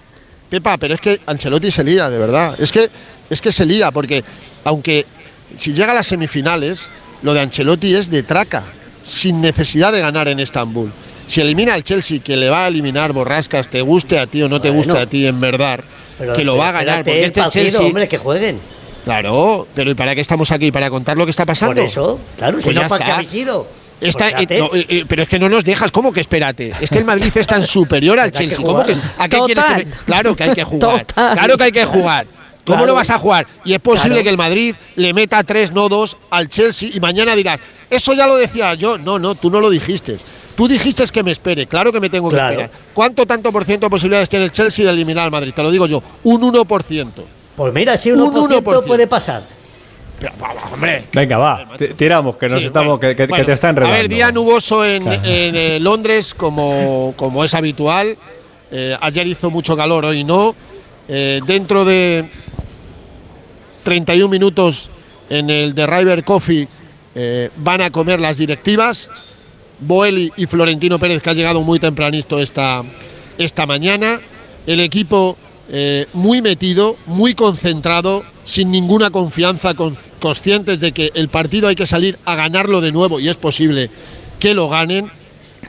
Pepa, 0.50 0.78
pero 0.78 0.96
es 0.96 1.02
que 1.02 1.20
Ancelotti 1.26 1.72
se 1.72 1.84
lía, 1.84 2.10
de 2.10 2.18
verdad. 2.18 2.56
Es 2.60 2.72
que, 2.72 2.90
es 3.30 3.42
que 3.42 3.52
se 3.52 3.66
lía, 3.66 3.92
porque 3.92 4.24
aunque 4.64 5.06
si 5.56 5.74
llega 5.74 5.92
a 5.92 5.96
las 5.96 6.08
semifinales, 6.08 6.90
lo 7.24 7.34
de 7.34 7.42
Ancelotti 7.42 7.94
es 7.96 8.10
de 8.10 8.24
traca, 8.24 8.64
sin 9.04 9.42
necesidad 9.42 9.92
de 9.92 10.00
ganar 10.02 10.28
en 10.28 10.40
Estambul. 10.40 10.92
Si 11.30 11.42
elimina 11.42 11.76
al 11.76 11.84
Chelsea, 11.84 12.20
que 12.24 12.36
le 12.36 12.50
va 12.50 12.66
a 12.66 12.68
eliminar 12.70 13.14
Borrascas, 13.14 13.68
te 13.68 13.82
guste 13.82 14.18
a 14.18 14.26
ti 14.26 14.42
o 14.42 14.50
no 14.50 14.60
te 14.60 14.70
Bueno. 14.72 14.84
guste 14.84 15.00
a 15.00 15.06
ti, 15.06 15.28
en 15.28 15.40
verdad, 15.40 15.80
Pero- 16.18 16.34
que 16.34 16.44
lo 16.44 16.58
va 16.58 16.70
a 16.70 16.72
ganar. 16.72 17.04
Porque 17.04 17.24
este 17.26 17.40
partido, 17.40 17.64
Chelsea. 17.66 17.82
hombre, 17.86 18.08
que 18.08 18.18
jueguen. 18.18 18.60
Claro, 19.06 19.68
pero 19.76 19.92
¿y 19.92 19.94
para 19.94 20.16
qué 20.16 20.22
estamos 20.22 20.52
aquí? 20.52 20.72
¿Para 20.72 20.90
contar 20.90 21.18
lo 21.18 21.26
que 21.26 21.32
está 21.32 21.46
pasando? 21.46 21.76
Por 21.76 21.84
eso, 21.86 22.20
claro, 22.38 22.54
Pues 22.54 22.66
si 22.66 22.74
no, 22.74 22.82
ya 22.82 22.88
¿para 22.88 23.06
qué? 23.06 23.46
Está- 24.02 24.30
Pues 24.32 24.48
eh, 24.52 24.60
no, 24.60 24.70
eh, 24.74 24.86
eh, 24.90 25.06
pero 25.08 25.24
es 25.24 25.30
que 25.30 25.38
no 25.38 25.50
nos 25.50 25.64
dejas, 25.64 25.92
¿cómo 25.92 26.12
que 26.12 26.22
espérate? 26.22 26.72
Es 26.82 26.90
que 26.90 26.98
el 27.00 27.06
Madrid 27.06 27.32
es 27.36 27.46
tan 27.48 27.64
superior 27.64 28.20
al 28.20 28.32
que 28.32 28.40
Chelsea. 28.40 28.58
¿Cómo 28.58 28.84
que, 28.86 28.96
jugar. 28.96 29.12
¿A 29.18 29.28
qué 29.28 29.38
quieres 29.38 29.56
que 29.56 29.62
Total. 29.62 29.86
me- 29.86 30.06
Claro 30.06 30.36
que 30.36 30.44
hay 30.46 30.54
que 30.56 30.64
jugar. 30.64 31.06
Total. 31.06 31.38
Claro 31.38 31.58
que 31.58 31.64
hay 31.66 31.72
que 31.72 31.86
jugar. 31.86 32.26
¿Cómo 32.66 32.78
Claro. 32.78 32.86
lo 32.88 32.94
vas 32.96 33.10
a 33.10 33.20
jugar? 33.20 33.46
Y 33.66 33.74
es 33.74 33.80
posible 33.80 34.10
Claro. 34.10 34.24
que 34.24 34.30
el 34.30 34.38
Madrid 34.38 34.76
le 34.96 35.14
meta 35.14 35.44
tres, 35.44 35.72
no 35.74 35.90
dos, 35.90 36.18
al 36.30 36.48
Chelsea 36.50 36.90
y 36.94 37.00
mañana 37.00 37.36
dirás, 37.36 37.60
eso 37.90 38.14
ya 38.14 38.26
lo 38.28 38.36
decía 38.38 38.74
yo. 38.76 38.98
No, 38.98 39.20
no, 39.20 39.36
tú 39.36 39.50
no 39.52 39.60
lo 39.60 39.70
dijiste. 39.70 40.18
Tú 40.60 40.68
dijiste 40.68 41.06
que 41.08 41.24
me 41.24 41.32
espere, 41.32 41.68
claro 41.68 41.90
que 41.90 42.02
me 42.02 42.10
tengo 42.10 42.28
que 42.30 42.36
Claro. 42.36 42.52
esperar. 42.64 42.72
¿Cuánto 42.94 43.26
tanto 43.26 43.50
por 43.50 43.64
ciento 43.64 43.86
de 43.86 43.90
posibilidades 43.92 44.28
tiene 44.28 44.44
el 44.44 44.52
Chelsea 44.52 44.84
de 44.84 44.92
eliminar 44.92 45.24
al 45.24 45.32
Madrid? 45.32 45.54
Te 45.56 45.64
lo 45.64 45.72
digo 45.72 45.88
yo, 45.88 46.04
un 46.26 46.42
1%. 46.44 47.24
Pues 47.56 47.74
mira, 47.74 47.98
si 47.98 48.12
un 48.12 48.20
Un 48.20 48.34
1%, 48.34 48.62
1%. 48.62 48.86
puede 48.86 49.08
pasar. 49.08 49.44
Pero, 50.20 50.34
hombre. 50.74 51.06
Venga, 51.14 51.38
va, 51.38 51.66
tiramos, 51.96 52.36
que 52.36 52.50
nos 52.50 52.60
Sí, 52.60 52.66
estamos, 52.66 52.98
bueno, 52.98 53.00
que, 53.00 53.16
que- 53.16 53.24
que 53.26 53.30
bueno. 53.30 53.46
te 53.46 53.54
está 53.54 53.70
enredando. 53.70 53.96
A 53.96 54.02
ver, 54.02 54.10
día 54.10 54.34
nuboso 54.34 54.84
en, 54.84 55.04
Claro. 55.04 55.22
en, 55.24 55.56
eh, 55.56 55.80
Londres, 55.80 56.34
como, 56.36 57.14
como 57.16 57.46
es 57.46 57.54
habitual. 57.54 58.18
Eh, 58.70 58.98
ayer 59.00 59.28
hizo 59.28 59.50
mucho 59.50 59.78
calor, 59.78 60.04
hoy 60.04 60.26
no. 60.26 60.58
Eh, 61.08 61.40
dentro 61.48 61.86
de 61.86 62.26
31 63.84 64.28
minutos 64.30 64.90
en 65.30 65.50
el 65.50 65.74
de 65.74 65.88
River 65.88 66.26
Coffee 66.26 66.68
eh, 67.16 67.50
van 67.56 67.80
a 67.82 67.90
comer 67.92 68.20
las 68.20 68.36
directivas. 68.38 69.10
Boeli 69.82 70.32
y 70.38 70.46
Florentino 70.46 71.00
Pérez, 71.00 71.22
que 71.22 71.30
ha 71.30 71.34
llegado 71.34 71.62
muy 71.62 71.80
tempranito 71.80 72.40
esta, 72.40 72.84
esta 73.38 73.66
mañana. 73.66 74.20
El 74.68 74.80
equipo 74.80 75.38
eh, 75.70 76.06
muy 76.14 76.42
metido, 76.42 76.96
muy 77.06 77.34
concentrado, 77.34 78.24
sin 78.44 78.72
ninguna 78.72 79.10
confianza, 79.10 79.74
con- 79.74 79.98
conscientes 80.20 80.80
de 80.80 80.92
que 80.92 81.12
el 81.16 81.30
partido 81.30 81.68
hay 81.70 81.76
que 81.76 81.86
salir 81.88 82.18
a 82.26 82.36
ganarlo 82.36 82.82
de 82.82 82.92
nuevo 82.92 83.20
y 83.20 83.30
es 83.30 83.38
posible 83.38 83.90
que 84.40 84.54
lo 84.54 84.68
ganen 84.70 85.12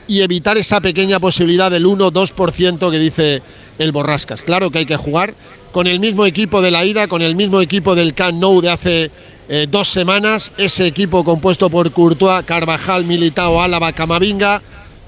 y 0.07 0.21
evitar 0.21 0.57
esa 0.57 0.81
pequeña 0.81 1.19
posibilidad 1.19 1.71
del 1.71 1.85
1-2% 1.85 2.91
que 2.91 2.99
dice 2.99 3.41
el 3.79 3.91
Borrascas. 3.91 4.41
Claro 4.41 4.69
que 4.71 4.79
hay 4.79 4.85
que 4.85 4.97
jugar 4.97 5.33
con 5.71 5.87
el 5.87 5.99
mismo 6.01 6.25
equipo 6.25 6.61
de 6.61 6.69
la 6.71 6.83
ida, 6.83 7.07
con 7.07 7.21
el 7.21 7.35
mismo 7.35 7.61
equipo 7.61 7.95
del 7.95 8.13
Camp 8.13 8.39
Nou 8.41 8.59
de 8.61 8.69
hace 8.69 9.11
eh, 9.53 9.67
dos 9.69 9.89
semanas, 9.89 10.53
ese 10.55 10.87
equipo 10.87 11.25
compuesto 11.25 11.69
por 11.69 11.91
Courtois, 11.91 12.45
Carvajal, 12.45 13.03
Militao, 13.03 13.61
Álava, 13.61 13.91
Camavinga, 13.91 14.61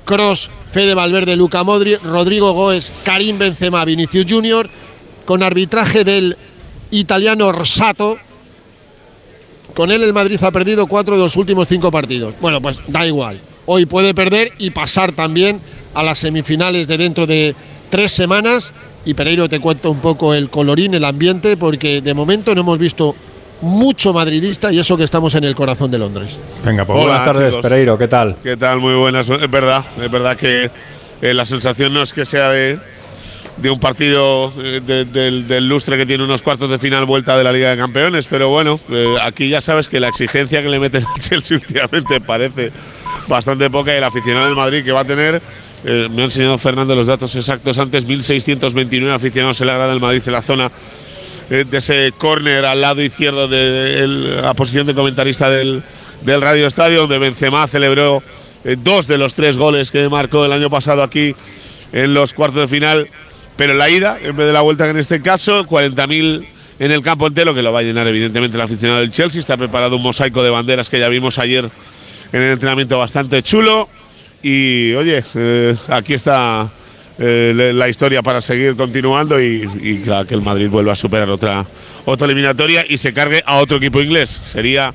Cross, 0.03 0.49
Fede 0.69 0.93
Valverde, 0.93 1.37
Luca 1.37 1.63
Modri, 1.63 1.95
Rodrigo 1.95 2.51
Goes, 2.51 2.91
Karim 3.05 3.37
Benzema, 3.39 3.85
Vinicius 3.85 4.25
Junior, 4.29 4.69
con 5.23 5.43
arbitraje 5.43 6.03
del 6.03 6.35
italiano 6.91 7.47
Orsato. 7.47 8.17
Con 9.73 9.91
él 9.91 10.03
el 10.03 10.11
Madrid 10.11 10.43
ha 10.43 10.51
perdido 10.51 10.87
cuatro 10.87 11.15
de 11.15 11.23
los 11.23 11.37
últimos 11.37 11.69
cinco 11.69 11.89
partidos. 11.89 12.35
Bueno, 12.41 12.59
pues 12.59 12.81
da 12.89 13.07
igual. 13.07 13.39
Hoy 13.65 13.85
puede 13.85 14.13
perder 14.13 14.51
y 14.57 14.71
pasar 14.71 15.13
también 15.13 15.61
a 15.93 16.03
las 16.03 16.19
semifinales 16.19 16.89
de 16.89 16.97
dentro 16.97 17.25
de 17.25 17.55
tres 17.89 18.11
semanas. 18.11 18.73
Y 19.05 19.13
Pereiro 19.13 19.47
te 19.47 19.61
cuento 19.61 19.89
un 19.89 19.99
poco 19.99 20.33
el 20.33 20.49
colorín, 20.49 20.95
el 20.95 21.05
ambiente, 21.05 21.55
porque 21.55 22.01
de 22.01 22.13
momento 22.13 22.53
no 22.53 22.59
hemos 22.59 22.77
visto 22.77 23.15
mucho 23.63 24.13
madridista 24.13 24.71
y 24.71 24.79
eso 24.79 24.97
que 24.97 25.03
estamos 25.03 25.33
en 25.35 25.43
el 25.45 25.55
corazón 25.55 25.89
de 25.89 25.97
Londres. 25.97 26.39
Venga, 26.63 26.85
pues 26.85 26.99
Hola, 26.99 27.07
buenas 27.07 27.25
tardes, 27.25 27.49
chicos. 27.49 27.61
Pereiro, 27.63 27.97
¿qué 27.97 28.07
tal? 28.07 28.35
¿Qué 28.43 28.57
tal? 28.57 28.79
Muy 28.79 28.93
buenas. 28.95 29.27
Es 29.29 29.49
verdad, 29.49 29.83
es 30.01 30.11
verdad 30.11 30.35
que 30.37 30.69
eh, 31.21 31.33
la 31.33 31.45
sensación 31.45 31.93
no 31.93 32.01
es 32.01 32.11
que 32.13 32.25
sea 32.25 32.49
de, 32.49 32.77
de 33.57 33.69
un 33.69 33.79
partido 33.79 34.51
eh, 34.57 34.81
de- 34.85 35.05
del, 35.05 35.47
del 35.47 35.67
lustre 35.69 35.97
que 35.97 36.05
tiene 36.05 36.23
unos 36.23 36.41
cuartos 36.41 36.69
de 36.69 36.77
final 36.77 37.05
vuelta 37.05 37.37
de 37.37 37.43
la 37.43 37.51
Liga 37.53 37.69
de 37.71 37.77
Campeones, 37.77 38.27
pero 38.29 38.49
bueno, 38.49 38.79
eh, 38.89 39.15
aquí 39.21 39.47
ya 39.49 39.61
sabes 39.61 39.87
que 39.87 39.99
la 39.99 40.09
exigencia 40.09 40.61
que 40.61 40.69
le 40.69 40.79
meten 40.79 41.05
al 41.05 41.21
Chelsea 41.21 41.57
últimamente 41.61 42.19
parece 42.21 42.71
bastante 43.27 43.69
poca 43.69 43.93
y 43.93 43.97
el 43.97 44.03
aficionado 44.03 44.45
del 44.47 44.55
Madrid 44.55 44.83
que 44.83 44.91
va 44.91 44.99
a 45.01 45.05
tener. 45.05 45.41
eh, 45.85 46.07
me 46.11 46.21
ha 46.23 46.25
enseñado 46.25 46.57
Fernando 46.57 46.95
los 46.95 47.07
datos 47.07 47.33
exactos 47.35 47.79
antes, 47.79 48.05
1.629 48.07 49.09
aficionados 49.13 49.61
en 49.61 49.67
la 49.67 49.73
grada 49.75 49.91
del 49.91 50.01
Madrid 50.01 50.21
en 50.25 50.33
la 50.33 50.41
zona 50.41 50.69
de 51.53 51.77
ese 51.77 52.11
córner 52.17 52.65
al 52.65 52.81
lado 52.81 53.01
izquierdo 53.03 53.47
de 53.47 54.07
la 54.41 54.55
posición 54.55 54.87
de 54.87 54.95
comentarista 54.95 55.51
del, 55.51 55.83
del 56.21 56.41
Radio 56.41 56.65
Estadio, 56.65 57.01
donde 57.01 57.19
Benzema 57.19 57.67
celebró 57.67 58.23
eh, 58.63 58.75
dos 58.81 59.05
de 59.05 59.19
los 59.19 59.35
tres 59.35 59.55
goles 59.55 59.91
que 59.91 60.09
marcó 60.09 60.45
el 60.45 60.51
año 60.51 60.71
pasado 60.71 61.03
aquí 61.03 61.35
en 61.91 62.15
los 62.15 62.33
cuartos 62.33 62.61
de 62.61 62.67
final. 62.67 63.07
Pero 63.55 63.75
la 63.75 63.87
ida, 63.87 64.17
en 64.19 64.35
vez 64.35 64.47
de 64.47 64.53
la 64.53 64.61
vuelta 64.61 64.85
que 64.85 64.91
en 64.91 64.97
este 64.97 65.21
caso, 65.21 65.63
40.000 65.65 66.43
en 66.79 66.91
el 66.91 67.03
campo 67.03 67.27
entero, 67.27 67.53
que 67.53 67.61
lo 67.61 67.71
va 67.71 67.81
a 67.81 67.83
llenar 67.83 68.07
evidentemente 68.07 68.57
el 68.57 68.61
aficionado 68.61 69.01
del 69.01 69.11
Chelsea. 69.11 69.39
Está 69.39 69.55
preparado 69.55 69.95
un 69.95 70.01
mosaico 70.01 70.41
de 70.41 70.49
banderas 70.49 70.89
que 70.89 70.99
ya 70.99 71.07
vimos 71.07 71.37
ayer 71.37 71.69
en 72.31 72.41
el 72.41 72.51
entrenamiento 72.53 72.97
bastante 72.97 73.43
chulo. 73.43 73.87
Y 74.41 74.93
oye, 74.93 75.23
eh, 75.35 75.75
aquí 75.87 76.15
está 76.15 76.71
eh, 77.19 77.71
la 77.73 77.89
historia 77.89 78.21
para 78.21 78.41
seguir 78.41 78.75
continuando 78.75 79.41
y, 79.41 80.01
que 80.27 80.33
el 80.33 80.41
Madrid 80.41 80.69
vuelva 80.69 80.93
a 80.93 80.95
superar 80.95 81.29
otra, 81.29 81.65
otra 82.05 82.25
eliminatoria 82.25 82.85
y 82.87 82.97
se 82.97 83.13
cargue 83.13 83.43
a 83.45 83.57
otro 83.57 83.77
equipo 83.77 84.01
inglés. 84.01 84.41
Sería 84.51 84.93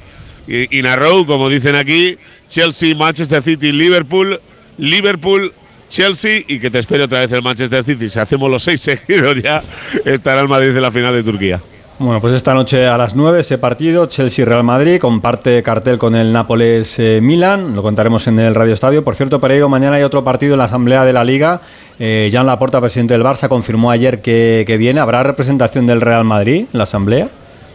in 0.49 0.87
a 0.87 0.97
row, 0.97 1.27
como 1.27 1.49
dicen 1.49 1.77
aquí, 1.77 2.17
Chelsea, 2.49 2.95
Manchester 2.95 3.43
City, 3.43 3.71
Liverpool, 3.71 4.41
Liverpool, 4.79 5.53
Chelsea 5.89 6.43
y 6.47 6.59
que 6.59 6.71
te 6.71 6.79
espere 6.79 7.05
otra 7.05 7.21
vez 7.21 7.33
el 7.33 7.43
Manchester 7.43 7.85
City. 7.85 8.09
Si 8.09 8.19
hacemos 8.19 8.51
los 8.51 8.63
seis 8.63 8.81
seguidos 9.07 9.43
ya 9.43 9.63
estará 10.05 10.41
el 10.41 10.49
Madrid 10.49 10.71
en 10.71 10.83
la 10.83 10.91
final 10.91 11.15
de 11.15 11.23
Turquía. 11.23 11.61
Bueno, 12.00 12.21
pues 12.21 12.33
esta 12.33 12.55
noche 12.55 12.87
a 12.87 12.97
las 12.97 13.17
9 13.17 13.40
ese 13.40 13.59
partido, 13.59 14.07
Chelsea-Real 14.07 14.62
Madrid, 14.62 15.00
comparte 15.00 15.61
cartel 15.64 15.99
con 15.99 16.14
el 16.14 16.33
Nápoles-Milan, 16.33 17.75
lo 17.75 17.83
contaremos 17.83 18.28
en 18.28 18.38
el 18.38 18.55
Radio 18.55 18.73
Estadio. 18.73 19.02
Por 19.02 19.17
cierto, 19.17 19.40
Pereiro, 19.40 19.69
mañana 19.69 19.97
hay 19.97 20.05
otro 20.05 20.23
partido 20.23 20.55
en 20.55 20.59
la 20.59 20.67
Asamblea 20.67 21.05
de 21.05 21.12
la 21.12 21.25
Liga. 21.25 21.61
Eh, 21.99 22.28
Jan 22.31 22.47
Laporta, 22.47 22.81
presidente 22.81 23.14
del 23.14 23.25
Barça, 23.25 23.49
confirmó 23.49 23.90
ayer 23.90 24.23
que, 24.23 24.62
que 24.64 24.76
viene. 24.76 25.00
¿Habrá 25.00 25.25
representación 25.25 25.88
del 25.88 26.00
Real 26.00 26.23
Madrid 26.23 26.67
en 26.73 26.78
la 26.78 26.85
Asamblea? 26.85 27.31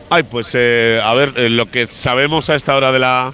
Ay, 0.10 0.24
pues 0.24 0.52
eh, 0.54 1.02
a 1.04 1.14
ver, 1.14 1.34
eh, 1.36 1.50
lo 1.50 1.70
que 1.70 1.88
sabemos 1.88 2.50
a 2.50 2.56
esta 2.56 2.78
hora 2.78 2.94
de 2.94 3.00
la 3.00 3.34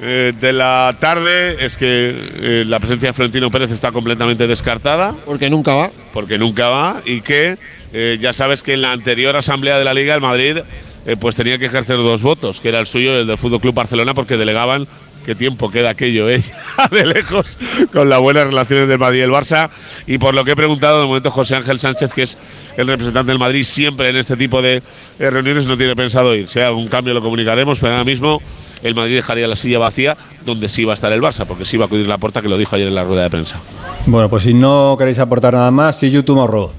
eh, 0.00 0.32
de 0.40 0.52
la 0.52 0.94
tarde 1.00 1.64
es 1.64 1.76
que 1.76 2.14
eh, 2.40 2.64
la 2.64 2.78
presencia 2.78 3.08
de 3.08 3.12
Florentino 3.12 3.50
Pérez 3.50 3.72
está 3.72 3.90
completamente 3.90 4.46
descartada. 4.46 5.14
Porque 5.24 5.50
nunca 5.50 5.74
va. 5.74 5.90
Porque 6.12 6.38
nunca 6.38 6.68
va 6.68 7.02
y 7.04 7.20
que 7.20 7.58
eh, 7.92 8.18
ya 8.20 8.32
sabes 8.32 8.62
que 8.62 8.74
en 8.74 8.82
la 8.82 8.92
anterior 8.92 9.36
asamblea 9.36 9.78
de 9.78 9.84
la 9.84 9.94
Liga 9.94 10.14
el 10.14 10.20
Madrid 10.20 10.58
eh, 11.06 11.16
pues 11.18 11.36
tenía 11.36 11.58
que 11.58 11.66
ejercer 11.66 11.96
dos 11.96 12.22
votos, 12.22 12.60
que 12.60 12.68
era 12.68 12.80
el 12.80 12.86
suyo 12.86 13.14
y 13.14 13.20
el 13.20 13.26
del 13.26 13.38
Fútbol 13.38 13.60
Club 13.60 13.74
Barcelona, 13.74 14.14
porque 14.14 14.36
delegaban 14.36 14.86
qué 15.24 15.34
tiempo 15.34 15.70
queda 15.70 15.90
aquello, 15.90 16.28
¿eh? 16.28 16.42
de 16.90 17.06
lejos, 17.06 17.58
con 17.92 18.08
las 18.08 18.20
buenas 18.20 18.44
relaciones 18.44 18.88
del 18.88 18.98
Madrid 18.98 19.20
y 19.20 19.22
el 19.22 19.30
Barça. 19.30 19.70
Y 20.06 20.18
por 20.18 20.34
lo 20.34 20.44
que 20.44 20.52
he 20.52 20.56
preguntado, 20.56 21.00
de 21.00 21.06
momento 21.06 21.30
José 21.30 21.56
Ángel 21.56 21.80
Sánchez, 21.80 22.12
que 22.12 22.22
es 22.22 22.36
el 22.76 22.86
representante 22.86 23.32
del 23.32 23.38
Madrid 23.38 23.64
siempre 23.64 24.10
en 24.10 24.16
este 24.16 24.36
tipo 24.36 24.60
de 24.62 24.82
eh, 25.18 25.30
reuniones, 25.30 25.66
no 25.66 25.76
tiene 25.76 25.94
pensado 25.94 26.34
ir. 26.34 26.48
Si 26.48 26.58
hay 26.58 26.66
algún 26.66 26.88
cambio 26.88 27.14
lo 27.14 27.22
comunicaremos, 27.22 27.78
pero 27.78 27.92
ahora 27.92 28.04
mismo 28.04 28.40
el 28.82 28.94
Madrid 28.94 29.16
dejaría 29.16 29.46
la 29.46 29.56
silla 29.56 29.78
vacía 29.78 30.16
donde 30.44 30.68
sí 30.68 30.84
va 30.84 30.92
a 30.92 30.94
estar 30.94 31.12
el 31.12 31.20
Barça, 31.20 31.46
porque 31.46 31.64
sí 31.64 31.76
va 31.76 31.84
a 31.84 31.86
acudir 31.86 32.06
la 32.06 32.18
puerta, 32.18 32.42
que 32.42 32.48
lo 32.48 32.56
dijo 32.56 32.76
ayer 32.76 32.88
en 32.88 32.94
la 32.94 33.04
rueda 33.04 33.22
de 33.22 33.30
prensa. 33.30 33.58
Bueno, 34.06 34.28
pues 34.28 34.44
si 34.44 34.54
no 34.54 34.96
queréis 34.98 35.18
aportar 35.18 35.54
nada 35.54 35.70
más, 35.70 35.98
see 35.98 36.10
you 36.10 36.22
tomorrow. 36.22 36.70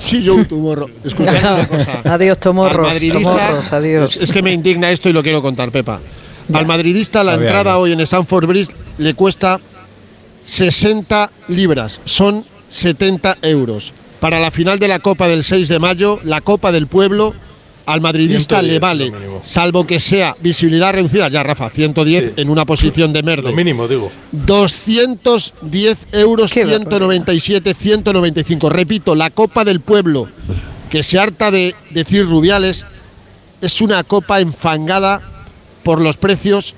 Sí, 0.00 0.22
yo 0.22 0.44
tu 0.48 0.56
morro. 0.56 0.88
Escuchad 1.04 1.54
una 1.54 1.68
cosa. 1.68 2.00
Adiós, 2.04 2.38
tomorros, 2.40 2.98
tomorros, 3.00 3.72
adiós. 3.72 4.16
Es, 4.16 4.22
es 4.22 4.32
que 4.32 4.42
me 4.42 4.52
indigna 4.52 4.90
esto 4.90 5.08
y 5.08 5.12
lo 5.12 5.22
quiero 5.22 5.42
contar, 5.42 5.70
Pepa. 5.70 6.00
Al 6.52 6.66
madridista 6.66 7.22
la 7.22 7.32
Sabía 7.32 7.46
entrada 7.46 7.72
yo. 7.74 7.80
hoy 7.80 7.92
en 7.92 8.00
Stamford 8.00 8.46
Bridge 8.46 8.70
le 8.98 9.14
cuesta 9.14 9.60
60 10.44 11.30
libras, 11.48 12.00
son 12.04 12.44
70 12.68 13.38
euros. 13.42 13.92
Para 14.18 14.40
la 14.40 14.50
final 14.50 14.78
de 14.78 14.88
la 14.88 14.98
Copa 14.98 15.28
del 15.28 15.44
6 15.44 15.68
de 15.68 15.78
mayo, 15.78 16.18
la 16.24 16.40
Copa 16.40 16.72
del 16.72 16.86
Pueblo, 16.86 17.34
al 17.92 18.00
madridista 18.00 18.56
110 18.60 18.72
le 18.72 18.78
vale, 18.78 19.10
lo 19.10 19.40
salvo 19.42 19.86
que 19.86 19.98
sea 20.00 20.34
visibilidad 20.40 20.92
reducida, 20.92 21.28
ya 21.28 21.42
Rafa, 21.42 21.70
110 21.70 22.24
Sí. 22.24 22.32
en 22.42 22.50
una 22.50 22.64
posición 22.64 23.12
de 23.12 23.20
Lo 23.22 23.26
merde. 23.26 23.52
mínimo, 23.52 23.86
digo. 23.88 24.10
210 24.32 25.96
euros, 26.12 26.52
Qué 26.52 26.66
197, 26.66 27.74
195. 27.74 28.68
Repito, 28.68 29.14
la 29.14 29.30
Copa 29.30 29.64
del 29.64 29.80
Pueblo, 29.80 30.28
que 30.90 31.02
se 31.02 31.18
harta 31.18 31.50
de 31.50 31.74
decir 31.90 32.26
Rubiales, 32.26 32.84
es 33.60 33.80
una 33.80 34.02
copa 34.04 34.40
enfangada 34.40 35.20
por 35.82 36.00
los 36.00 36.16
precios 36.16 36.74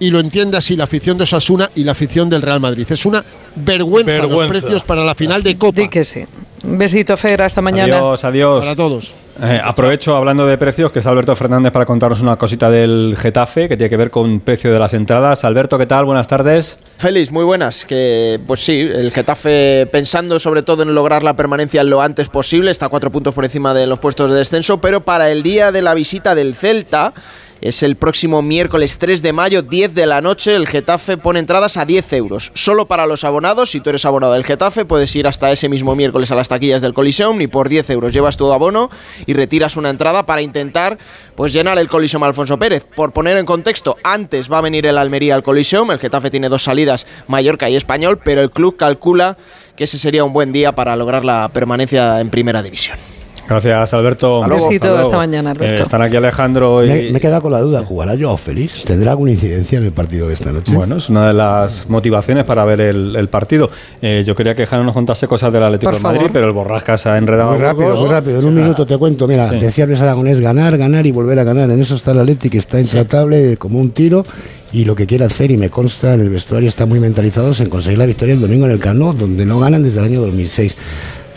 y 0.00 0.10
lo 0.10 0.20
entiende 0.20 0.56
así 0.56 0.76
la 0.76 0.84
afición 0.84 1.16
de 1.16 1.24
Osasuna 1.24 1.70
y 1.74 1.84
la 1.84 1.92
afición 1.92 2.28
del 2.28 2.42
Real 2.42 2.60
Madrid. 2.60 2.86
Es 2.90 3.06
una 3.06 3.24
vergüenza, 3.54 4.26
los 4.26 4.48
precios 4.48 4.82
para 4.82 5.04
la 5.04 5.14
final 5.14 5.42
de 5.42 5.56
Copa 5.56 5.88
que 5.88 6.04
sí. 6.04 6.24
Un 6.64 6.78
besito, 6.78 7.16
Fer, 7.16 7.42
hasta 7.42 7.60
mañana. 7.60 7.96
Adiós, 7.96 8.24
adiós. 8.24 8.64
para 8.64 8.76
todos. 8.76 9.14
Eh, 9.42 9.60
aprovecho 9.62 10.14
hablando 10.16 10.46
de 10.46 10.56
precios 10.56 10.92
que 10.92 11.00
está 11.00 11.10
Alberto 11.10 11.34
Fernández 11.34 11.72
para 11.72 11.84
contarnos 11.84 12.20
una 12.20 12.36
cosita 12.36 12.70
del 12.70 13.16
Getafe 13.18 13.68
que 13.68 13.76
tiene 13.76 13.90
que 13.90 13.96
ver 13.96 14.10
con 14.10 14.40
precio 14.40 14.72
de 14.72 14.78
las 14.78 14.94
entradas. 14.94 15.44
Alberto, 15.44 15.76
¿qué 15.76 15.86
tal? 15.86 16.04
Buenas 16.04 16.28
tardes. 16.28 16.78
Félix, 16.98 17.32
muy 17.32 17.44
buenas. 17.44 17.84
Que 17.84 18.40
pues 18.46 18.64
sí, 18.64 18.80
el 18.80 19.10
Getafe 19.10 19.88
pensando 19.90 20.38
sobre 20.38 20.62
todo 20.62 20.84
en 20.84 20.94
lograr 20.94 21.22
la 21.22 21.34
permanencia 21.34 21.82
lo 21.82 22.00
antes 22.00 22.28
posible, 22.28 22.70
está 22.70 22.88
cuatro 22.88 23.10
puntos 23.10 23.34
por 23.34 23.44
encima 23.44 23.74
de 23.74 23.86
los 23.88 23.98
puestos 23.98 24.30
de 24.30 24.36
descenso, 24.36 24.80
pero 24.80 25.00
para 25.00 25.30
el 25.30 25.42
día 25.42 25.72
de 25.72 25.82
la 25.82 25.94
visita 25.94 26.34
del 26.34 26.54
Celta. 26.54 27.12
Es 27.60 27.82
el 27.82 27.96
próximo 27.96 28.42
miércoles 28.42 28.98
3 28.98 29.22
de 29.22 29.32
mayo, 29.32 29.62
10 29.62 29.94
de 29.94 30.06
la 30.06 30.20
noche. 30.20 30.54
El 30.54 30.66
Getafe 30.66 31.16
pone 31.16 31.38
entradas 31.38 31.76
a 31.76 31.86
10 31.86 32.12
euros. 32.12 32.52
Solo 32.54 32.86
para 32.86 33.06
los 33.06 33.24
abonados. 33.24 33.70
Si 33.70 33.80
tú 33.80 33.90
eres 33.90 34.04
abonado 34.04 34.34
del 34.34 34.44
Getafe, 34.44 34.84
puedes 34.84 35.14
ir 35.16 35.26
hasta 35.26 35.50
ese 35.50 35.68
mismo 35.68 35.94
miércoles 35.94 36.30
a 36.30 36.34
las 36.34 36.48
taquillas 36.48 36.82
del 36.82 36.92
Coliseum 36.92 37.40
y 37.40 37.46
por 37.46 37.68
10 37.68 37.88
euros 37.90 38.12
llevas 38.12 38.36
tu 38.36 38.52
abono 38.52 38.90
y 39.26 39.32
retiras 39.32 39.76
una 39.76 39.90
entrada 39.90 40.26
para 40.26 40.42
intentar 40.42 40.98
pues 41.36 41.52
llenar 41.52 41.78
el 41.78 41.88
Coliseum 41.88 42.24
Alfonso 42.24 42.58
Pérez. 42.58 42.84
Por 42.84 43.12
poner 43.12 43.38
en 43.38 43.46
contexto, 43.46 43.96
antes 44.02 44.52
va 44.52 44.58
a 44.58 44.62
venir 44.62 44.86
el 44.86 44.98
Almería 44.98 45.34
al 45.34 45.42
Coliseum. 45.42 45.90
El 45.90 45.98
Getafe 45.98 46.30
tiene 46.30 46.48
dos 46.48 46.64
salidas, 46.64 47.06
Mallorca 47.28 47.70
y 47.70 47.76
Español, 47.76 48.20
pero 48.22 48.42
el 48.42 48.50
club 48.50 48.76
calcula 48.76 49.38
que 49.76 49.84
ese 49.84 49.98
sería 49.98 50.24
un 50.24 50.32
buen 50.32 50.52
día 50.52 50.74
para 50.74 50.96
lograr 50.96 51.24
la 51.24 51.48
permanencia 51.52 52.20
en 52.20 52.30
primera 52.30 52.62
división. 52.62 53.13
Gracias, 53.48 53.92
Alberto. 53.94 54.36
Hasta 54.36 54.48
luego. 54.48 54.68
Besito, 54.68 54.86
luego. 54.88 55.02
hasta 55.02 55.16
mañana, 55.16 55.50
Alberto. 55.50 55.74
Eh, 55.74 55.82
están 55.82 56.00
aquí 56.02 56.16
Alejandro 56.16 56.84
y... 56.84 56.88
Me, 56.88 56.94
me 57.12 57.18
he 57.18 57.20
quedado 57.20 57.42
con 57.42 57.52
la 57.52 57.60
duda, 57.60 57.84
¿jugará 57.84 58.16
Joao 58.18 58.36
Félix? 58.38 58.84
¿Tendrá 58.84 59.10
alguna 59.12 59.32
incidencia 59.32 59.78
en 59.78 59.84
el 59.84 59.92
partido 59.92 60.28
de 60.28 60.34
esta 60.34 60.50
noche? 60.50 60.74
Bueno, 60.74 60.96
es 60.96 61.10
una 61.10 61.26
de 61.28 61.34
las 61.34 61.88
motivaciones 61.90 62.44
para 62.44 62.64
ver 62.64 62.80
el, 62.80 63.14
el 63.16 63.28
partido. 63.28 63.70
Eh, 64.00 64.22
yo 64.26 64.34
quería 64.34 64.54
que 64.54 64.66
Jano 64.66 64.84
nos 64.84 64.94
contase 64.94 65.26
cosas 65.26 65.52
del 65.52 65.62
Atlético 65.62 65.90
Por 65.92 65.98
de 66.00 66.02
Madrid, 66.02 66.18
favor. 66.20 66.32
pero 66.32 66.46
el 66.46 66.52
Borrasca 66.52 66.96
se 66.96 67.08
ha 67.10 67.18
enredado. 67.18 67.50
Muy 67.52 67.60
rápido, 67.60 67.84
Burgos. 67.88 68.00
muy 68.00 68.10
rápido. 68.10 68.38
En 68.40 68.44
un 68.46 68.54
minuto 68.54 68.86
te 68.86 68.96
cuento. 68.96 69.28
Mira, 69.28 69.50
Sí. 69.50 69.58
decía 69.58 69.84
Luis 69.86 70.00
Aragonés, 70.00 70.40
ganar, 70.40 70.76
ganar 70.78 71.04
y 71.04 71.10
volver 71.12 71.38
a 71.38 71.44
ganar. 71.44 71.70
En 71.70 71.80
eso 71.80 71.96
está 71.96 72.12
el 72.12 72.20
Atleti, 72.20 72.48
que 72.48 72.58
está 72.58 72.80
intratable 72.80 73.56
como 73.58 73.78
un 73.78 73.90
tiro. 73.90 74.24
Y 74.72 74.84
lo 74.86 74.96
que 74.96 75.06
quiere 75.06 75.24
hacer, 75.24 75.52
y 75.52 75.56
me 75.56 75.70
consta, 75.70 76.14
en 76.14 76.20
el 76.22 76.30
vestuario 76.30 76.68
está 76.68 76.84
muy 76.84 76.98
mentalizados 76.98 77.60
en 77.60 77.68
conseguir 77.68 77.98
la 77.98 78.06
victoria 78.06 78.34
el 78.34 78.40
domingo 78.40 78.64
en 78.66 78.72
el 78.72 78.80
Cano, 78.80 79.12
donde 79.12 79.46
no 79.46 79.60
ganan 79.60 79.84
desde 79.84 80.00
el 80.00 80.06
año 80.06 80.20
2006. 80.22 80.76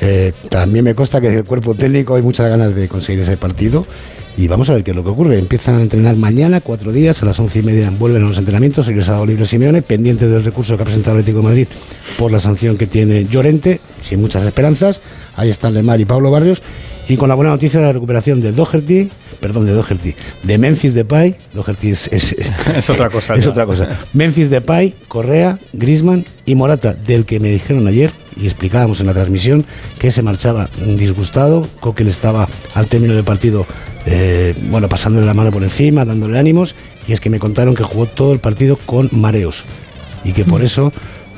Eh, 0.01 0.31
también 0.49 0.85
me 0.85 0.93
consta 0.95 1.19
que 1.21 1.27
el 1.33 1.43
cuerpo 1.43 1.73
técnico 1.75 2.15
hay 2.15 2.21
muchas 2.21 2.49
ganas 2.49 2.75
de 2.75 2.87
conseguir 2.87 3.21
ese 3.23 3.37
partido. 3.37 3.85
Y 4.39 4.47
vamos 4.47 4.69
a 4.69 4.75
ver 4.75 4.83
qué 4.83 4.91
es 4.91 4.95
lo 4.97 5.03
que 5.03 5.09
ocurre. 5.09 5.39
Empiezan 5.39 5.79
a 5.79 5.81
entrenar 5.81 6.15
mañana, 6.15 6.61
cuatro 6.61 6.91
días, 6.91 7.23
a 7.23 7.25
las 7.25 7.39
once 7.39 7.57
y 7.57 7.63
media 7.63 7.89
vuelven 7.89 8.23
a 8.23 8.27
los 8.27 8.37
entrenamientos. 8.37 8.87
Hoy 8.87 8.93
les 8.93 9.09
ha 9.09 9.13
dado 9.13 9.25
libre 9.25 9.47
Simeone, 9.47 9.81
pendiente 9.81 10.27
del 10.27 10.43
recurso 10.43 10.75
que 10.77 10.83
ha 10.83 10.85
presentado 10.85 11.15
el 11.15 11.21
Atlético 11.21 11.39
de 11.41 11.45
Madrid 11.47 11.67
por 12.19 12.31
la 12.31 12.39
sanción 12.39 12.77
que 12.77 12.85
tiene 12.85 13.25
Llorente, 13.25 13.81
sin 14.03 14.21
muchas 14.21 14.45
esperanzas. 14.45 15.01
Ahí 15.35 15.49
están 15.49 15.73
Lemar 15.73 15.99
y 15.99 16.05
Pablo 16.05 16.29
Barrios. 16.29 16.61
Y 17.09 17.15
con 17.17 17.29
la 17.29 17.35
buena 17.35 17.49
noticia 17.49 17.79
de 17.79 17.87
la 17.87 17.93
recuperación 17.93 18.39
de 18.41 18.51
Doherty, 18.51 19.09
perdón, 19.39 19.65
de 19.65 19.71
Doherty, 19.71 20.13
de 20.43 20.57
Memphis 20.59 20.93
Depay. 20.93 21.35
Doherty 21.55 21.89
es, 21.89 22.07
es, 22.13 22.35
Es 22.77 22.89
otra 22.91 23.09
cosa 23.09 23.33
Es 23.33 23.45
ya. 23.45 23.49
otra 23.51 23.65
cosa. 23.65 23.89
Memphis 24.13 24.51
Depay, 24.51 24.93
Correa, 25.07 25.57
Grisman 25.73 26.25
y 26.45 26.53
Morata, 26.53 26.93
del 26.93 27.25
que 27.25 27.39
me 27.39 27.49
dijeron 27.49 27.87
ayer 27.87 28.11
y 28.39 28.45
explicábamos 28.45 28.99
en 28.99 29.07
la 29.07 29.13
transmisión 29.13 29.65
que 29.99 30.11
se 30.11 30.21
marchaba 30.21 30.69
disgustado, 30.85 31.67
Coquel 31.79 32.07
estaba 32.07 32.47
al 32.73 32.87
término 32.87 33.13
del 33.13 33.23
partido, 33.23 33.65
eh, 34.05 34.55
bueno, 34.69 34.87
pasándole 34.89 35.25
la 35.25 35.33
mano 35.33 35.51
por 35.51 35.63
encima, 35.63 36.05
dándole 36.05 36.37
ánimos, 36.37 36.75
y 37.07 37.13
es 37.13 37.19
que 37.19 37.29
me 37.29 37.39
contaron 37.39 37.75
que 37.75 37.83
jugó 37.83 38.05
todo 38.05 38.33
el 38.33 38.39
partido 38.39 38.77
con 38.77 39.09
mareos 39.11 39.63
y 40.23 40.33
que 40.33 40.43
por 40.43 40.61
eso 40.61 40.91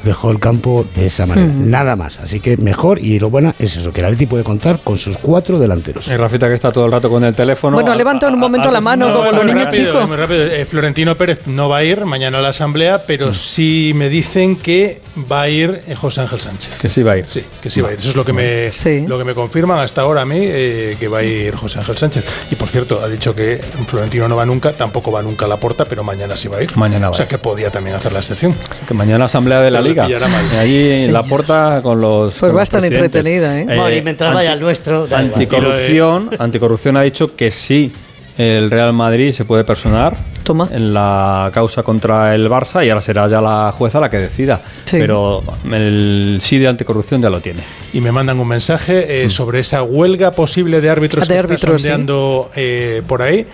dejó 0.04 0.32
el 0.32 0.40
campo 0.40 0.86
de 0.96 1.08
esa 1.08 1.26
manera. 1.26 1.52
Nada 1.54 1.96
más. 1.96 2.20
Así 2.20 2.40
que 2.40 2.58
mejor 2.58 3.00
y 3.00 3.20
lo 3.20 3.30
bueno 3.30 3.54
es 3.60 3.78
eso, 3.78 3.92
que 3.92 4.02
el 4.02 4.06
Atleti 4.06 4.26
puede 4.26 4.44
contar 4.44 4.80
con 4.84 4.98
sus 4.98 5.18
cuatro 5.18 5.60
delanteros. 5.60 6.08
Y 6.08 6.16
Rafita 6.16 6.48
que 6.48 6.54
está 6.56 6.72
todo 6.72 6.86
el 6.86 6.92
rato 6.92 7.10
con 7.10 7.24
el 7.24 7.34
teléfono. 7.36 7.76
Bueno, 7.76 7.94
levanta 7.96 8.28
en 8.28 8.34
un 8.34 8.40
momento 8.40 8.72
la 8.72 8.82
mano 8.82 9.10
No, 9.10 9.18
como 9.18 9.32
los 9.32 9.46
niños 9.46 9.70
chicos. 9.72 10.02
es 10.04 10.08
muy 10.08 10.18
rápido. 10.18 10.44
Eh, 10.46 10.66
Florentino 10.66 11.16
Pérez 11.18 11.48
no 11.48 11.70
va 11.70 11.78
a 11.78 11.84
ir 11.84 12.06
mañana 12.06 12.40
a 12.40 12.42
la 12.42 12.50
asamblea, 12.50 13.04
pero 13.06 13.34
sí 13.34 13.92
me 13.96 14.10
dicen 14.10 14.56
que 14.56 15.02
va 15.32 15.42
a 15.44 15.50
ir 15.50 15.82
eh, 15.88 15.96
José 15.96 16.22
Ángel 16.22 16.40
Sánchez. 16.40 16.80
Que 16.80 16.90
sí 16.90 17.04
va 17.04 17.14
a 17.14 17.18
ir. 17.18 17.28
Sí, 17.28 17.44
que 17.62 17.70
sí 17.70 17.82
va 17.82 17.90
a 17.90 17.94
ir. 17.94 18.00
Eso 18.00 18.10
es 18.10 18.16
lo 18.16 18.26
que 18.26 18.34
me, 18.34 18.72
Sí. 18.74 19.06
lo 19.08 19.18
que 19.18 19.24
me 19.26 19.34
confirman 19.34 19.80
hasta 19.80 20.02
ahora 20.02 20.22
a 20.22 20.26
mí, 20.26 20.40
eh, 20.42 20.96
que 21.00 21.08
va 21.08 21.20
a 21.20 21.24
ir 21.24 21.56
José 21.56 21.80
Ángel 21.80 21.98
Sánchez. 21.98 22.26
Y 22.52 22.56
por 22.56 22.70
cierto, 22.70 23.02
ha 23.04 23.08
dicho 23.08 23.36
que 23.36 23.58
Florentino 23.88 24.28
no 24.28 24.36
va 24.36 24.46
nunca, 24.46 24.72
tampoco 24.74 25.12
va 25.12 25.22
nunca 25.22 25.46
a 25.46 25.48
la 25.48 25.58
puerta, 25.58 25.86
pero 25.86 26.04
mañana 26.04 26.38
sí 26.38 26.48
va 26.48 26.58
a 26.58 26.64
ir. 26.64 26.76
Mañana 26.78 27.08
va 27.08 27.12
O 27.12 27.14
sea 27.16 27.28
que 27.28 27.38
podía 27.38 27.70
también 27.70 27.96
hacer 27.96 28.12
la 28.14 28.20
excepción. 28.20 28.56
Que 28.88 28.94
mañana 28.94 29.26
asamblea 29.26 29.60
de 29.62 29.72
la 29.72 29.82
le 29.82 29.89
liga. 29.90 30.08
Y 30.10 30.56
allí 30.58 30.92
en 31.04 31.14
la 31.14 31.24
puerta 31.24 31.82
con 31.84 32.00
los. 32.02 32.36
Pues 32.38 32.50
con 32.50 32.56
va 32.58 32.62
a 32.62 32.64
estar 32.64 32.84
entretenida, 32.84 33.60
¿eh? 33.60 33.66
Bueno, 33.66 33.92
y 33.92 34.02
mientras 34.02 34.34
vaya 34.34 34.54
el 34.54 34.60
nuestro. 34.60 35.08
Anticorrupción, 35.14 36.30
anticorrupción 36.40 36.98
ha 36.98 37.02
dicho 37.02 37.36
que 37.36 37.52
sí, 37.52 37.92
el 38.38 38.70
Real 38.72 38.94
Madrid 38.94 39.32
se 39.34 39.46
puede 39.46 39.64
personar 39.64 40.16
Toma. 40.44 40.68
en 40.72 40.94
la 40.94 41.52
causa 41.54 41.84
contra 41.84 42.34
el 42.34 42.50
Barça 42.50 42.86
y 42.86 42.90
ahora 42.90 43.02
será 43.02 43.28
ya 43.28 43.42
la 43.42 43.72
jueza 43.78 44.00
la 44.00 44.10
que 44.10 44.18
decida. 44.18 44.62
Sí. 44.86 44.98
Pero 45.00 45.44
el 45.72 46.40
sí 46.42 46.58
de 46.58 46.68
anticorrupción 46.68 47.22
ya 47.22 47.30
lo 47.30 47.40
tiene. 47.42 47.62
Y 47.94 48.02
me 48.02 48.12
mandan 48.12 48.40
un 48.40 48.48
mensaje 48.48 49.26
eh, 49.26 49.30
sobre 49.30 49.60
esa 49.60 49.84
huelga 49.84 50.32
posible 50.32 50.82
de 50.82 50.90
árbitros 50.90 51.26
Ah, 51.26 51.28
de 51.28 51.34
que 51.34 51.40
está 51.40 51.48
árbitros, 51.54 51.82
sí. 51.82 51.90
sondeando 51.90 52.50
eh, 52.56 53.02
por 53.08 53.22
ahí. 53.22 53.46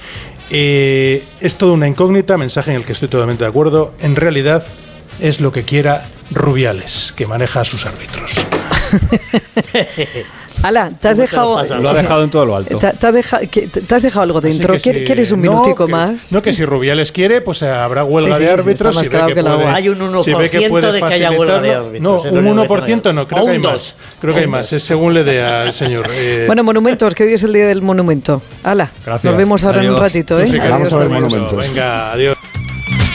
Eh, 0.52 1.24
es 1.40 1.56
toda 1.56 1.74
una 1.74 1.88
incógnita, 1.88 2.38
mensaje 2.38 2.70
en 2.72 2.78
el 2.78 2.84
que 2.84 2.94
estoy 2.94 3.08
totalmente 3.08 3.44
de 3.44 3.50
acuerdo. 3.50 3.94
En 4.00 4.16
realidad 4.16 4.64
es 5.20 5.42
lo 5.42 5.52
que 5.52 5.64
quiera 5.64 6.04
Rubiales, 6.32 7.14
que 7.16 7.28
maneja 7.28 7.62
a 7.62 7.66
sus 7.66 7.86
árbitros. 7.86 8.32
Ala, 10.64 10.90
te 11.00 11.10
has 11.10 11.18
¿Cómo 11.18 11.62
te 11.62 11.70
lo 11.70 11.76
dejado. 11.76 11.90
ha 11.90 11.94
dejado 11.94 12.24
en 12.24 12.30
todo 12.32 12.46
lo 12.46 12.56
alto. 12.56 12.78
Te, 12.80 12.92
te 12.94 13.08
has 13.08 13.14
dejado, 13.14 13.44
que- 13.52 13.68
te 13.68 13.94
has 13.96 14.02
dejado 14.02 14.24
algo 14.24 14.42
dentro. 14.42 14.74
que 14.74 14.80
¿Quieres, 14.80 15.02
si- 15.02 15.06
quieres 15.06 15.32
un 15.32 15.42
no, 15.42 15.52
minutico 15.52 15.86
que- 15.86 15.92
más? 15.92 16.32
No, 16.32 16.42
que 16.42 16.54
si 16.54 16.64
Rubiales 16.66 17.12
quiere, 17.12 17.42
pues 17.42 17.62
eh, 17.62 17.70
habrá 17.70 18.04
huelga 18.06 18.36
Sí, 18.36 18.42
sí, 18.42 18.44
de 18.48 18.56
sí, 18.56 18.62
árbitros. 18.62 18.96
más 18.96 19.04
si 19.04 19.10
ve 19.10 19.16
claro 19.18 19.28
que 19.28 19.36
que 19.36 19.42
puede-. 19.44 19.66
Hay 19.66 19.90
un 19.90 20.00
1% 20.00 20.24
si 20.24 20.34
ve 20.34 20.50
que 20.50 20.70
puede 20.70 20.92
de 20.94 21.00
que 21.00 21.06
haya 21.06 21.32
huelga 21.32 21.62
de 21.62 21.72
árbitros, 21.74 22.02
No, 22.02 22.22
un 22.22 22.48
único 22.48 22.74
que 22.84 22.94
1% 22.94 23.14
no, 23.14 23.28
creo 23.28 23.46
que 23.46 23.52
hay 23.52 23.60
más. 23.60 23.96
Creo 24.22 24.34
que 24.34 24.40
hay 24.40 24.48
más, 24.48 24.72
es 24.74 24.82
según 24.82 25.14
le 25.14 25.24
dé 25.24 25.44
al 25.44 25.74
señor. 25.74 26.08
eh, 26.10 26.46
Bueno, 26.48 26.64
monumentos, 26.64 27.14
que 27.14 27.26
hoy 27.26 27.34
es 27.34 27.44
el 27.44 27.54
día 27.54 27.68
del 27.68 27.82
monumento. 27.82 28.42
Ala, 28.64 28.90
Gracias. 29.06 29.26
nos 29.30 29.38
vemos 29.38 29.64
ahora 29.64 29.80
en 29.82 29.90
un 29.90 29.96
Adiós. 29.98 30.02
ratito, 30.14 30.40
¿eh? 30.40 30.46
qué 30.50 30.58
Vamos 30.58 30.74
Adiós, 30.88 30.94
a 30.94 30.98
ver 31.00 31.10
monumentos. 31.10 31.58
Venga, 31.58 32.12
adiós. 32.14 32.38